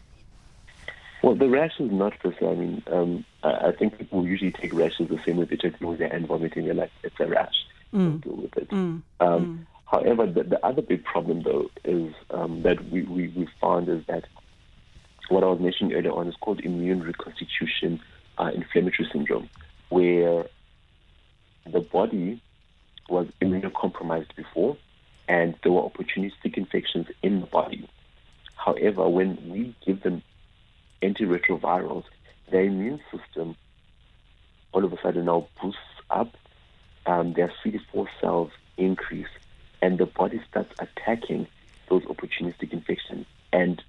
Well, 1.22 1.36
the 1.36 1.48
rash 1.48 1.80
is 1.80 1.92
not 1.92 2.20
per 2.20 2.34
se. 2.34 2.46
I 2.46 2.56
mean, 2.56 2.84
um, 2.88 3.26
I, 3.44 3.68
I, 3.68 3.72
think 3.72 3.98
people 3.98 4.28
usually 4.28 4.52
take 4.52 4.74
rashes 4.74 5.08
the 5.08 5.20
same 5.26 5.38
way 5.38 5.46
they 5.46 5.56
take 5.56 5.80
nausea 5.80 6.10
and 6.12 6.28
vomiting. 6.28 6.66
They're 6.66 6.74
like, 6.74 6.92
it's 7.02 7.18
a 7.20 7.28
rash. 7.28 7.54
Mm. 7.94 8.22
Deal 8.22 8.36
with 8.36 8.58
it. 8.58 8.70
Mm. 8.70 8.76
Um, 8.76 9.04
mm. 9.22 9.66
However, 9.86 10.26
the, 10.26 10.44
the, 10.44 10.66
other 10.66 10.82
big 10.82 11.06
problem 11.06 11.44
though 11.44 11.70
is 11.86 12.14
um, 12.32 12.64
that 12.64 12.84
we, 12.90 13.04
we, 13.04 13.28
we 13.30 13.48
found 13.62 13.88
is 13.88 14.04
that 14.08 14.26
what 15.30 15.44
I 15.44 15.48
was 15.48 15.62
mentioning 15.62 15.94
earlier 15.94 16.12
on 16.12 16.28
is 16.28 16.36
called 16.42 16.60
immune 16.60 17.02
reconstitution 17.02 18.02
uh, 18.38 18.52
inflammatory 18.54 19.08
syndrome, 19.14 19.50
where 19.90 20.46
the 21.72 21.80
body 21.80 22.42
was 23.08 23.28
immunocompromised 23.42 24.36
before 24.36 24.76
and 25.28 25.56
there 25.64 25.72
were 25.72 25.82
opportunistic 25.82 26.58
infections 26.58 27.08
in 27.22 27.42
the 27.42 27.48
body. 27.48 27.88
However, 28.56 29.08
when 29.10 29.38
we 29.50 29.76
give 29.86 30.04
them 30.04 30.24
antiretrovirals, 31.02 32.06
their 32.50 32.64
immune 32.64 33.02
system 33.12 33.56
all 34.74 34.84
of 34.84 34.92
a 34.92 35.02
sudden 35.02 35.26
now 35.26 35.48
boosts 35.62 35.80
up, 36.10 36.36
um, 37.06 37.34
their 37.34 37.52
CD4 37.64 38.08
cells 38.20 38.52
increase, 38.78 39.28
and 39.82 39.98
the 39.98 40.06
body 40.06 40.42
starts 40.50 40.74
attacking 40.80 41.48
those 41.90 42.04
opportunistic 42.04 42.74
infections. 42.74 43.26
And 43.52 43.82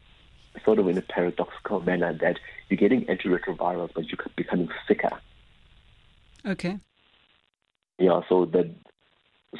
sort 0.64 0.79
of 0.79 0.88
in 0.88 0.99
a 0.99 1.03
paradoxical 1.03 1.81
manner 1.81 2.12
that 2.12 2.38
you're 2.68 2.77
getting 2.77 3.05
antiretrovirals, 3.07 3.90
but 3.94 4.05
you're 4.09 4.18
becoming 4.37 4.68
sicker. 4.87 5.11
Okay. 6.47 6.79
Yeah, 7.99 8.20
so 8.29 8.44
that 8.47 8.70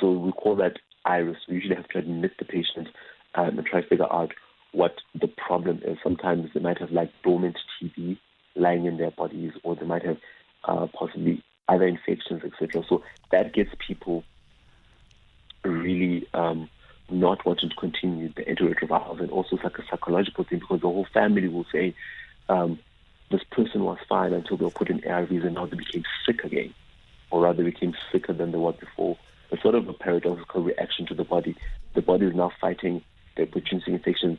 so 0.01 0.13
we 0.13 0.33
call 0.33 0.57
that 0.57 0.79
iris. 1.05 1.39
We 1.49 1.57
usually 1.57 1.77
have 1.77 1.89
to 1.89 1.99
admit 1.99 2.33
the 2.39 2.45
patient 2.45 2.89
um, 3.35 3.59
and 3.59 3.67
try 3.67 3.81
to 3.81 3.89
figure 3.89 4.13
out 4.13 4.33
what 4.73 4.97
the 5.15 5.29
problem 5.29 5.81
is. 5.85 5.99
Sometimes 6.03 6.51
they 6.53 6.61
might 6.61 6.79
have 6.79 6.91
like 6.91 7.11
dormant 7.23 7.57
TB 7.81 8.19
lying 8.57 8.87
in 8.87 8.97
their 8.97 9.11
bodies, 9.11 9.53
or 9.63 9.77
they 9.77 9.87
might 9.87 10.05
have 10.05 10.19
uh, 10.65 10.87
possibly 10.93 11.43
other 11.69 11.87
infections, 11.87 12.43
etc. 12.45 12.83
So 12.89 13.03
that 13.31 13.53
gets 13.53 13.71
people 13.87 14.25
really 15.65 16.27
um, 16.35 16.69
not 17.11 17.45
wanting 17.45 17.71
to 17.71 17.77
continue 17.77 18.33
the 18.35 18.43
antiretrovirals, 18.45 19.21
and 19.21 19.31
also 19.31 19.57
it's 19.57 19.65
like 19.65 19.79
a 19.79 19.87
psychological 19.91 20.45
thing 20.45 20.59
because 20.59 20.81
the 20.81 20.89
whole 20.89 21.07
family 21.13 21.49
will 21.49 21.67
say 21.73 21.95
um, 22.49 22.79
this 23.31 23.43
person 23.51 23.85
was 23.85 23.99
fine 24.09 24.33
until 24.33 24.57
they 24.57 24.65
were 24.65 24.71
put 24.71 24.91
in 24.91 25.01
ARVs 25.01 25.45
and 25.45 25.55
now 25.55 25.67
they 25.67 25.77
became 25.77 26.05
sick 26.27 26.45
again, 26.45 26.75
or 27.31 27.43
rather 27.43 27.65
became 27.65 27.95
sicker 28.13 28.33
than 28.33 28.53
they 28.53 28.59
were 28.59 28.73
before 28.73 29.17
sort 29.65 29.75
of 29.75 29.89
a 29.89 29.95
paradoxical 29.95 30.63
reaction 30.63 31.07
to 31.07 31.15
the 31.15 31.25
body. 31.25 31.57
The 31.95 32.03
body 32.03 32.27
is 32.27 32.35
now 32.35 32.53
fighting 32.61 33.03
the 33.35 33.45
opportunity 33.45 33.93
infections 33.95 34.39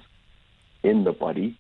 in 0.84 1.04
the 1.04 1.12
body, 1.12 1.58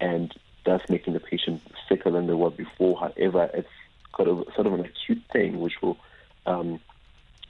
and 0.00 0.32
thus 0.64 0.80
making 0.88 1.14
the 1.14 1.20
patient 1.20 1.60
sicker 1.88 2.12
than 2.12 2.28
they 2.28 2.34
were 2.34 2.50
before. 2.50 2.96
However, 2.96 3.50
it's 3.52 3.68
kind 4.16 4.28
of 4.30 4.46
sort 4.54 4.68
of 4.68 4.74
an 4.74 4.84
acute 4.84 5.22
thing, 5.32 5.60
which 5.60 5.82
will, 5.82 5.98
um, 6.46 6.78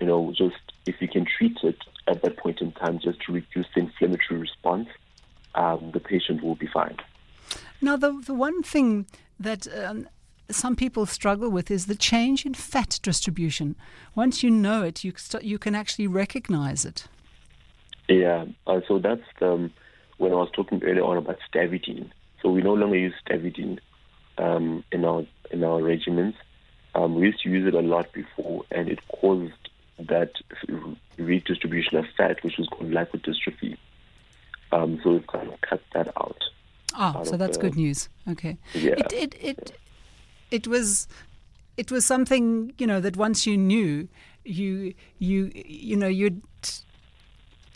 you 0.00 0.06
know, 0.06 0.32
just 0.34 0.56
if 0.86 0.96
you 1.02 1.08
can 1.08 1.26
treat 1.26 1.58
it 1.62 1.76
at 2.08 2.22
that 2.22 2.38
point 2.38 2.62
in 2.62 2.72
time, 2.72 2.98
just 2.98 3.20
to 3.26 3.32
reduce 3.32 3.66
the 3.74 3.80
inflammatory 3.80 4.40
response, 4.40 4.88
um, 5.54 5.90
the 5.92 6.00
patient 6.00 6.42
will 6.42 6.54
be 6.54 6.66
fine. 6.66 6.96
Now, 7.82 7.96
the 7.96 8.12
the 8.24 8.34
one 8.34 8.62
thing 8.62 9.06
that 9.38 9.66
um, 9.84 10.08
some 10.50 10.76
people 10.76 11.06
struggle 11.06 11.50
with 11.50 11.70
is 11.70 11.86
the 11.86 11.94
change 11.94 12.44
in 12.44 12.54
fat 12.54 12.98
distribution. 13.02 13.76
Once 14.14 14.42
you 14.42 14.50
know 14.50 14.82
it, 14.82 15.04
you 15.04 15.12
st- 15.16 15.44
you 15.44 15.58
can 15.58 15.74
actually 15.74 16.06
recognize 16.06 16.84
it. 16.84 17.06
Yeah, 18.08 18.46
uh, 18.66 18.80
so 18.86 18.98
that's 18.98 19.22
um, 19.40 19.72
when 20.18 20.32
I 20.32 20.36
was 20.36 20.50
talking 20.52 20.82
earlier 20.82 21.04
on 21.04 21.16
about 21.16 21.38
stavudine. 21.50 22.10
So 22.42 22.50
we 22.50 22.62
no 22.62 22.74
longer 22.74 22.96
use 22.96 23.14
stavudine 23.26 23.78
um, 24.38 24.84
in 24.92 25.04
our 25.04 25.24
in 25.50 25.64
our 25.64 25.80
regimens. 25.80 26.34
Um, 26.94 27.14
we 27.14 27.26
used 27.26 27.42
to 27.42 27.48
use 27.48 27.66
it 27.66 27.74
a 27.74 27.80
lot 27.80 28.12
before, 28.12 28.64
and 28.70 28.88
it 28.88 28.98
caused 29.08 29.52
that 29.98 30.32
redistribution 31.16 31.98
of 31.98 32.06
fat, 32.16 32.42
which 32.42 32.58
was 32.58 32.68
called 32.68 32.90
lipodystrophy. 32.90 33.76
Um, 34.72 35.00
so 35.02 35.12
we've 35.12 35.26
kind 35.26 35.48
of 35.52 35.60
cut 35.60 35.82
that 35.94 36.08
out. 36.16 36.42
Ah, 36.94 37.22
so 37.22 37.36
that's 37.36 37.56
the, 37.56 37.62
good 37.62 37.76
news. 37.76 38.08
Okay. 38.28 38.58
Yeah. 38.74 38.94
It, 38.98 39.12
it, 39.12 39.34
it, 39.40 39.78
it 40.52 40.66
was 40.66 41.08
it 41.76 41.90
was 41.90 42.04
something 42.04 42.72
you 42.78 42.86
know 42.86 43.00
that 43.00 43.16
once 43.16 43.46
you 43.46 43.56
knew 43.56 44.08
you 44.44 44.94
you 45.18 45.50
you 45.54 45.96
know 45.96 46.06
you'd 46.06 46.42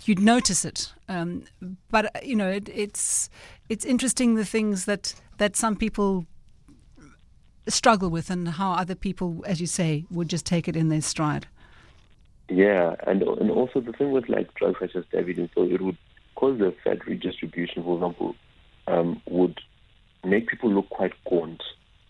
you'd 0.04 0.20
notice 0.20 0.64
it. 0.64 0.92
Um, 1.08 1.44
but 1.90 2.24
you 2.24 2.36
know 2.36 2.48
it, 2.48 2.68
it's 2.72 3.30
it's 3.68 3.84
interesting 3.84 4.34
the 4.34 4.44
things 4.44 4.84
that 4.84 5.14
that 5.38 5.56
some 5.56 5.76
people 5.76 6.26
struggle 7.68 8.10
with 8.10 8.30
and 8.30 8.48
how 8.48 8.72
other 8.72 8.94
people 8.94 9.44
as 9.46 9.60
you 9.60 9.66
say 9.66 10.04
would 10.10 10.28
just 10.28 10.46
take 10.46 10.68
it 10.68 10.76
in 10.76 10.88
their 10.88 11.00
stride. 11.00 11.46
Yeah 12.48 12.94
and 13.06 13.22
and 13.22 13.50
also 13.50 13.80
the 13.80 13.92
thing 13.92 14.12
with 14.12 14.28
like 14.28 14.54
drugs 14.54 14.78
such 14.78 14.94
as 14.94 15.04
stavudine 15.06 15.50
so 15.54 15.64
it 15.64 15.80
would 15.80 15.98
cause 16.36 16.58
the 16.58 16.72
fat 16.84 17.04
redistribution 17.06 17.82
for 17.82 17.96
example 17.96 18.36
um, 18.86 19.20
would 19.26 19.60
make 20.24 20.46
people 20.46 20.70
look 20.70 20.88
quite 20.90 21.12
gaunt 21.28 21.60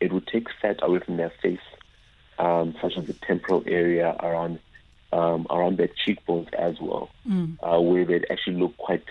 it 0.01 0.13
would 0.13 0.27
take 0.27 0.49
fat 0.61 0.79
away 0.83 1.01
from 1.01 1.17
their 1.17 1.33
face, 1.43 1.59
um, 2.39 2.75
such 2.81 2.97
as 2.97 3.07
the 3.07 3.15
temporal 3.15 3.63
area 3.67 4.17
around 4.21 4.59
um, 5.13 5.47
around 5.51 5.79
their 5.79 5.89
cheekbones 6.05 6.49
as 6.59 6.81
well, 6.81 7.11
mm. 7.27 7.57
uh, 7.63 7.81
where 7.81 8.05
they'd 8.05 8.27
actually 8.31 8.57
look 8.57 8.77
quite 8.77 9.05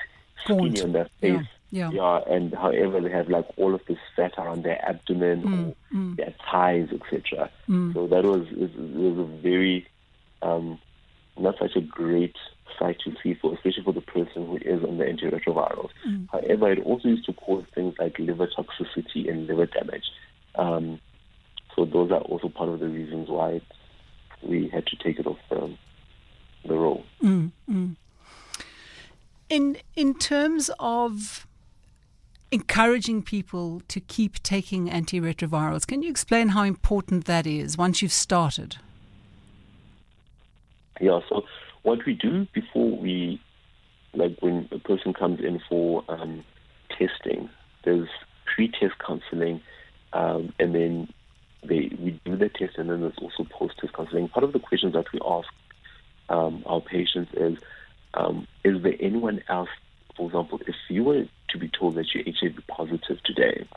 skinny 0.43 0.69
Gaunt. 0.69 0.83
on 0.83 0.91
their 0.93 1.09
face. 1.21 1.47
Yeah. 1.71 1.89
Yeah. 1.91 1.91
yeah. 1.91 2.33
and 2.33 2.53
however 2.53 3.01
they 3.01 3.09
have 3.09 3.27
like 3.27 3.47
all 3.57 3.73
of 3.73 3.81
this 3.87 3.97
fat 4.15 4.33
around 4.37 4.63
their 4.63 4.83
abdomen 4.87 5.41
mm. 5.41 5.69
or 5.69 5.75
mm. 5.95 6.15
their 6.15 6.33
thighs, 6.49 6.89
etc. 6.91 7.49
Mm. 7.67 7.93
So 7.93 8.07
that 8.07 8.23
was 8.23 8.47
was 8.51 9.17
a 9.17 9.41
very 9.41 9.87
um, 10.41 10.79
not 11.37 11.57
such 11.59 11.75
a 11.75 11.81
great 11.81 12.35
sight 12.79 12.97
to 13.03 13.13
see 13.21 13.33
for, 13.33 13.53
especially 13.53 13.83
for 13.83 13.93
the 13.93 14.01
person 14.01 14.47
who 14.47 14.57
is 14.57 14.83
on 14.83 14.97
the 14.97 15.05
antiretrovirals. 15.05 15.89
Mm. 16.07 16.27
However, 16.31 16.71
it 16.71 16.83
also 16.83 17.09
used 17.09 17.25
to 17.25 17.33
cause 17.33 17.63
things 17.73 17.95
like 17.99 18.19
liver 18.19 18.47
toxicity 18.47 19.29
and 19.29 19.47
liver 19.47 19.65
damage. 19.65 20.05
Um, 20.57 20.99
so 21.75 21.85
those 21.85 22.11
are 22.11 22.21
also 22.21 22.49
part 22.49 22.69
of 22.69 22.79
the 22.79 22.87
reasons 22.87 23.29
why 23.29 23.61
we 24.41 24.69
had 24.69 24.85
to 24.87 24.95
take 24.97 25.19
it 25.19 25.27
off 25.27 25.37
um, 25.51 25.77
the 26.65 26.73
roll. 26.73 27.03
Mm, 27.21 27.51
mm. 27.69 27.95
In 29.49 29.77
in 29.95 30.13
terms 30.17 30.71
of 30.79 31.45
encouraging 32.51 33.21
people 33.21 33.81
to 33.87 33.99
keep 33.99 34.41
taking 34.43 34.87
antiretrovirals, 34.89 35.85
can 35.85 36.01
you 36.01 36.09
explain 36.09 36.49
how 36.49 36.63
important 36.63 37.25
that 37.25 37.45
is 37.45 37.77
once 37.77 38.01
you've 38.01 38.13
started? 38.13 38.77
Yeah. 41.01 41.19
So 41.27 41.43
what 41.83 42.05
we 42.05 42.13
do 42.13 42.47
before 42.53 42.97
we, 42.97 43.41
like 44.13 44.37
when 44.39 44.69
a 44.71 44.79
person 44.79 45.13
comes 45.13 45.41
in 45.41 45.61
for 45.67 46.03
um, 46.07 46.43
testing, 46.89 47.49
there's 47.83 48.07
pre-test 48.45 48.93
counseling 49.05 49.61
um, 50.15 50.53
and 50.59 50.73
then 50.73 51.13
they, 51.67 51.91
we 51.99 52.19
do 52.25 52.35
the 52.37 52.49
test, 52.49 52.77
and 52.77 52.89
then 52.89 53.01
there's 53.01 53.17
also 53.17 53.43
post-test 53.49 53.93
counseling. 53.93 54.29
Part 54.29 54.34
of 54.45 54.53
the 54.53 54.59
questions 54.59 54.93
that 54.93 55.11
we 55.13 55.19
ask 55.25 55.47
um, 56.29 56.63
our 56.65 56.81
patients 56.81 57.31
is, 57.33 57.57
um, 58.13 58.47
is 58.63 58.81
there 58.81 58.95
anyone 58.99 59.43
else, 59.49 59.69
for 60.15 60.27
example, 60.27 60.59
if 60.67 60.75
you 60.89 61.03
were 61.03 61.25
to 61.49 61.57
be 61.57 61.69
told 61.69 61.95
that 61.95 62.07
you're 62.13 62.23
HIV 62.23 62.65
positive 62.67 63.21
today, 63.23 63.67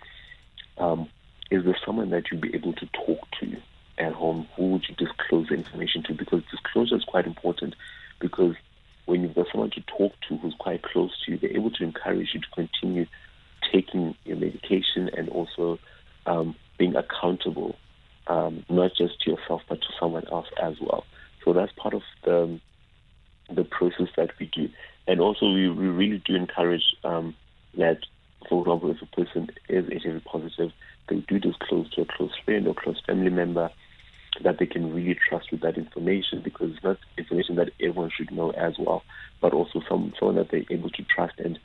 um, 0.78 1.08
is 1.50 1.64
there 1.64 1.76
someone 1.84 2.10
that 2.10 2.30
you'd 2.30 2.40
be 2.40 2.54
able 2.54 2.72
to 2.74 2.86
talk 2.86 3.26
to 3.40 3.56
at 3.98 4.12
home? 4.12 4.48
Who 4.56 4.72
would 4.72 4.84
you 4.88 4.94
disclose 4.94 5.48
the 5.48 5.54
information 5.54 6.02
to? 6.04 6.14
Because 6.14 6.42
disclosure 6.50 6.96
is 6.96 7.04
quite 7.04 7.26
important 7.26 7.74
because 8.20 8.54
when 9.06 9.22
you've 9.22 9.34
got 9.34 9.46
someone 9.50 9.70
to 9.70 9.80
talk 9.82 10.12
to 10.28 10.36
who's 10.36 10.54
quite 10.58 10.82
close 10.82 11.10
to 11.24 11.32
you, 11.32 11.38
they're 11.38 11.56
able 11.56 11.70
to 11.70 11.84
encourage 11.84 12.34
you 12.34 12.40
to 12.40 12.46
continue 12.54 13.06
taking 13.72 14.14
your 14.24 14.36
medication 14.36 15.10
and 15.16 15.28
also 15.30 15.78
um, 16.26 16.54
being 16.78 16.94
accountable, 16.94 17.76
um, 18.26 18.64
not 18.68 18.92
just 18.96 19.20
to 19.22 19.30
yourself 19.30 19.62
but 19.68 19.80
to 19.80 19.88
someone 19.98 20.26
else 20.30 20.46
as 20.62 20.74
well. 20.80 21.04
So 21.44 21.52
that's 21.52 21.72
part 21.72 21.94
of 21.94 22.02
the 22.24 22.60
the 23.50 23.64
process 23.64 24.08
that 24.18 24.30
we 24.38 24.50
do, 24.54 24.68
and 25.06 25.22
also 25.22 25.46
we, 25.46 25.70
we 25.70 25.86
really 25.86 26.22
do 26.26 26.34
encourage 26.34 26.94
um, 27.02 27.34
that, 27.78 28.00
for 28.46 28.60
example, 28.60 28.90
if 28.90 29.00
a 29.00 29.06
person 29.06 29.48
is 29.70 29.86
Positive, 30.58 30.72
they 31.08 31.16
do 31.16 31.38
disclose 31.38 31.90
to 31.90 32.02
a 32.02 32.04
close 32.04 32.32
friend 32.44 32.66
or 32.66 32.74
close 32.74 33.00
family 33.06 33.30
member 33.30 33.70
that 34.42 34.58
they 34.58 34.66
can 34.66 34.94
really 34.94 35.16
trust 35.28 35.50
with 35.50 35.60
that 35.62 35.76
information 35.76 36.42
because 36.42 36.70
it's 36.72 36.84
not 36.84 36.98
information 37.16 37.56
that 37.56 37.70
everyone 37.80 38.10
should 38.10 38.30
know 38.30 38.50
as 38.50 38.74
well, 38.78 39.02
but 39.40 39.52
also 39.52 39.80
some 39.88 40.12
someone 40.18 40.36
that 40.36 40.50
they're 40.50 40.64
able 40.70 40.90
to 40.90 41.02
trust 41.04 41.34
and 41.38 41.58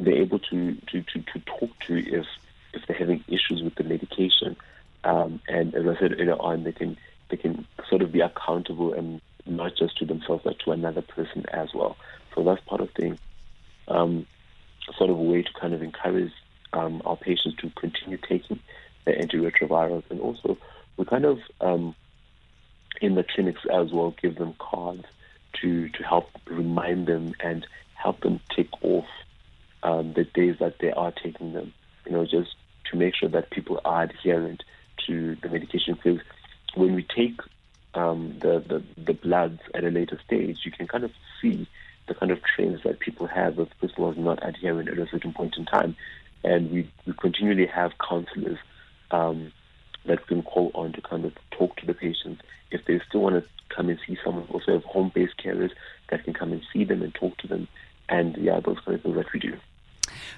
they're 0.00 0.22
able 0.22 0.38
to, 0.38 0.74
to, 0.88 1.02
to, 1.02 1.20
to 1.20 1.40
talk 1.40 1.70
to 1.86 1.96
if 1.96 2.26
if 2.72 2.82
they're 2.86 2.96
having 2.96 3.24
issues 3.28 3.62
with 3.62 3.74
the 3.76 3.84
medication. 3.84 4.56
Um, 5.04 5.40
and 5.48 5.74
as 5.74 5.86
I 5.86 5.98
said 5.98 6.12
earlier 6.12 6.34
on, 6.34 6.64
they 6.64 6.72
can 6.72 6.96
they 7.30 7.36
can 7.36 7.66
sort 7.88 8.02
of 8.02 8.12
be 8.12 8.20
accountable 8.20 8.92
and 8.92 9.20
not 9.44 9.76
just 9.76 9.98
to 9.98 10.06
themselves 10.06 10.42
but 10.44 10.58
to 10.60 10.72
another 10.72 11.02
person 11.02 11.44
as 11.52 11.68
well. 11.74 11.96
So 12.34 12.42
that's 12.42 12.62
part 12.64 12.80
of 12.80 12.88
the 12.96 13.18
um, 13.88 14.26
sort 14.96 15.10
of 15.10 15.18
way 15.18 15.42
to 15.42 15.50
kind 15.60 15.74
of 15.74 15.82
encourage 15.82 16.32
um, 16.76 17.02
our 17.04 17.16
patients 17.16 17.56
to 17.58 17.70
continue 17.70 18.18
taking 18.28 18.60
the 19.04 19.12
antiretrovirals, 19.12 20.04
and 20.10 20.20
also 20.20 20.58
we 20.96 21.04
kind 21.04 21.24
of 21.24 21.38
um, 21.60 21.94
in 23.00 23.14
the 23.14 23.24
clinics 23.24 23.60
as 23.72 23.92
well 23.92 24.14
give 24.22 24.36
them 24.36 24.54
cards 24.58 25.04
to 25.60 25.88
to 25.90 26.02
help 26.02 26.28
remind 26.46 27.06
them 27.06 27.34
and 27.40 27.66
help 27.94 28.20
them 28.20 28.40
tick 28.54 28.68
off 28.82 29.06
um, 29.82 30.12
the 30.12 30.24
days 30.24 30.56
that 30.60 30.78
they 30.80 30.92
are 30.92 31.12
taking 31.12 31.52
them. 31.52 31.72
You 32.04 32.12
know, 32.12 32.24
just 32.24 32.54
to 32.90 32.96
make 32.96 33.14
sure 33.14 33.28
that 33.28 33.50
people 33.50 33.80
are 33.84 34.02
adherent 34.02 34.62
to 35.06 35.36
the 35.36 35.48
medication. 35.48 35.94
Because 35.94 36.20
when 36.74 36.94
we 36.94 37.02
take 37.02 37.40
um, 37.94 38.38
the, 38.40 38.62
the, 38.66 38.82
the 39.02 39.14
bloods 39.14 39.60
at 39.74 39.84
a 39.84 39.88
later 39.88 40.20
stage, 40.24 40.58
you 40.64 40.70
can 40.70 40.86
kind 40.86 41.04
of 41.04 41.12
see 41.40 41.66
the 42.06 42.14
kind 42.14 42.30
of 42.30 42.38
trends 42.42 42.82
that 42.84 43.00
people 43.00 43.26
have 43.26 43.58
if 43.58 43.68
person 43.80 44.02
was 44.04 44.16
not 44.16 44.38
adherent 44.46 44.88
at 44.88 44.98
a 44.98 45.08
certain 45.08 45.32
point 45.32 45.56
in 45.56 45.64
time. 45.64 45.96
And 46.46 46.70
we, 46.70 46.90
we 47.06 47.12
continually 47.14 47.66
have 47.66 47.92
counselors 48.08 48.58
um, 49.10 49.52
that 50.06 50.26
can 50.28 50.42
call 50.44 50.70
on 50.74 50.92
to 50.92 51.00
kind 51.00 51.24
of 51.24 51.32
talk 51.50 51.76
to 51.78 51.86
the 51.86 51.92
patients. 51.92 52.40
If 52.70 52.84
they 52.86 53.00
still 53.08 53.22
want 53.22 53.42
to 53.42 53.74
come 53.74 53.88
and 53.88 53.98
see 54.06 54.16
someone, 54.24 54.46
we 54.48 54.54
also 54.54 54.74
have 54.74 54.84
home 54.84 55.10
based 55.12 55.34
carers 55.44 55.70
that 56.10 56.24
can 56.24 56.34
come 56.34 56.52
and 56.52 56.62
see 56.72 56.84
them 56.84 57.02
and 57.02 57.12
talk 57.14 57.36
to 57.38 57.48
them. 57.48 57.66
And 58.08 58.36
yeah, 58.36 58.60
those 58.60 58.78
kind 58.84 58.96
of 58.96 59.02
things 59.02 59.16
that 59.16 59.32
we 59.32 59.40
do. 59.40 59.56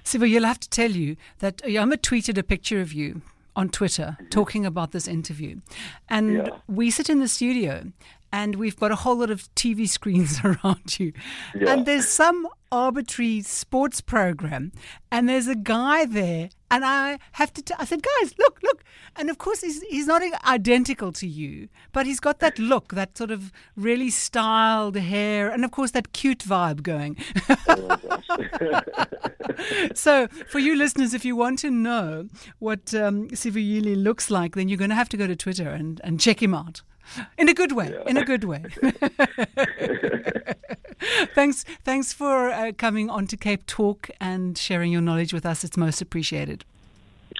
Siva, 0.03 0.27
you'll 0.27 0.44
have 0.44 0.61
to 0.61 0.71
tell 0.71 0.90
you 0.90 1.16
that 1.40 1.61
Yama 1.68 1.99
tweeted 1.99 2.38
a 2.38 2.42
picture 2.42 2.81
of 2.81 2.94
you 2.94 3.21
on 3.55 3.68
Twitter 3.68 4.16
mm-hmm. 4.18 4.29
talking 4.31 4.64
about 4.64 4.92
this 4.92 5.07
interview. 5.07 5.61
And 6.09 6.37
yeah. 6.37 6.49
we 6.68 6.90
sit 6.90 7.11
in 7.11 7.21
the 7.21 7.29
studio 7.29 7.92
and 8.33 8.57
we've 8.57 8.77
got 8.77 8.92
a 8.92 8.97
whole 8.97 9.16
lot 9.16 9.31
of 9.31 9.55
TV 9.55 9.88
screens 9.88 10.40
around 10.44 10.99
you. 10.99 11.12
Yeah. 11.55 11.73
And 11.73 11.87
there's 11.87 12.09
some 12.09 12.49
arbitrary 12.70 13.42
sports 13.42 14.00
program, 14.00 14.72
and 15.11 15.28
there's 15.28 15.48
a 15.48 15.54
guy 15.54 16.04
there, 16.04 16.50
and 16.70 16.85
I 16.85 17.18
have 17.33 17.52
to. 17.54 17.62
T- 17.62 17.74
I 17.78 17.85
said, 17.85 18.02
guys, 18.02 18.35
look, 18.38 18.59
look, 18.62 18.85
and 19.16 19.31
of 19.31 19.38
course 19.38 19.62
he's 19.62 19.83
he's 19.83 20.07
not 20.07 20.22
identical 20.46 21.12
to 21.12 21.26
you, 21.26 21.68
but 21.92 22.07
he's 22.07 22.20
got 22.20 22.40
that 22.40 22.59
look, 22.59 22.94
that 22.94 23.16
sort 23.16 23.31
of 23.31 23.52
really 23.76 24.11
styled 24.11 24.96
hair, 24.96 25.50
and 25.50 25.64
of 25.64 25.70
course 25.70 25.92
that 25.92 26.12
cute 26.12 26.40
vibe 26.40 26.83
going. 26.83 27.16
Oh 27.68 27.98
so, 29.94 30.28
for 30.48 30.59
you 30.59 30.76
listeners, 30.76 31.14
if 31.14 31.24
you 31.24 31.37
want 31.37 31.59
to 31.61 31.70
know 31.70 32.28
what 32.59 32.94
um, 32.94 33.28
Sivuyile 33.28 34.02
looks 34.02 34.31
like, 34.31 34.54
then 34.54 34.68
you're 34.68 34.78
going 34.78 34.90
to 34.90 34.96
have 34.96 35.09
to 35.11 35.16
go 35.16 35.26
to 35.26 35.37
Twitter 35.37 35.68
and, 35.68 36.00
and 36.04 36.20
check 36.20 36.42
him 36.42 36.54
out. 36.54 36.83
In 37.38 37.48
a 37.48 37.54
good 37.54 37.72
way. 37.72 37.90
Yeah. 37.90 38.02
In 38.07 38.16
a 38.16 38.24
good 38.24 38.44
way. 38.44 38.64
thanks, 41.35 41.64
thanks 41.85 42.12
for 42.12 42.50
uh, 42.50 42.72
coming 42.76 43.11
on 43.11 43.26
to 43.28 43.37
Cape 43.37 43.66
Talk 43.66 44.11
and 44.20 44.57
sharing 44.57 44.92
your 44.92 45.00
knowledge 45.00 45.33
with 45.33 45.46
us. 45.46 45.64
It's 45.64 45.76
most 45.76 46.00
appreciated. 46.00 46.64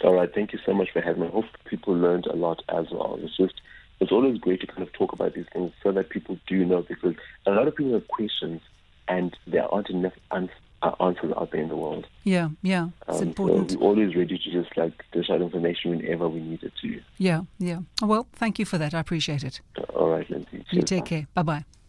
All 0.04 0.14
right, 0.14 0.32
thank 0.32 0.52
you 0.52 0.58
so 0.64 0.72
much 0.72 0.90
for 0.92 1.00
having 1.00 1.22
me. 1.22 1.28
I 1.28 1.30
hope 1.30 1.46
people 1.64 1.94
learned 1.94 2.26
a 2.26 2.36
lot 2.36 2.62
as 2.68 2.86
well. 2.90 3.18
It's 3.22 3.36
just 3.36 3.54
it's 4.00 4.12
always 4.12 4.38
great 4.38 4.60
to 4.60 4.66
kind 4.66 4.82
of 4.82 4.92
talk 4.92 5.12
about 5.12 5.34
these 5.34 5.46
things 5.52 5.72
so 5.82 5.90
that 5.92 6.08
people 6.08 6.38
do 6.46 6.64
know 6.64 6.82
because 6.82 7.16
a 7.46 7.50
lot 7.50 7.66
of 7.66 7.74
people 7.74 7.94
have 7.94 8.06
questions 8.08 8.60
and 9.08 9.36
there 9.46 9.64
aren't 9.72 9.90
enough 9.90 10.12
answers 10.30 10.54
answers 11.00 11.32
out 11.36 11.50
there 11.50 11.60
in 11.60 11.68
the 11.68 11.76
world. 11.76 12.06
Yeah, 12.24 12.50
yeah, 12.62 12.90
it's 13.08 13.20
um, 13.20 13.28
important. 13.28 13.72
So 13.72 13.78
we're 13.78 13.86
always 13.86 14.14
ready 14.14 14.38
to 14.38 14.50
just 14.52 14.76
like 14.76 15.04
dish 15.12 15.28
out 15.30 15.40
information 15.42 15.90
whenever 15.90 16.28
we 16.28 16.40
need 16.40 16.62
it 16.62 16.72
to. 16.82 17.00
Yeah, 17.18 17.42
yeah. 17.58 17.80
Well, 18.00 18.28
thank 18.32 18.58
you 18.58 18.64
for 18.64 18.78
that. 18.78 18.94
I 18.94 19.00
appreciate 19.00 19.42
it. 19.42 19.60
All 19.94 20.10
right, 20.10 20.28
Linzi. 20.28 20.64
You 20.70 20.82
take 20.82 21.06
care. 21.06 21.26
Bye 21.34 21.42
bye. 21.42 21.77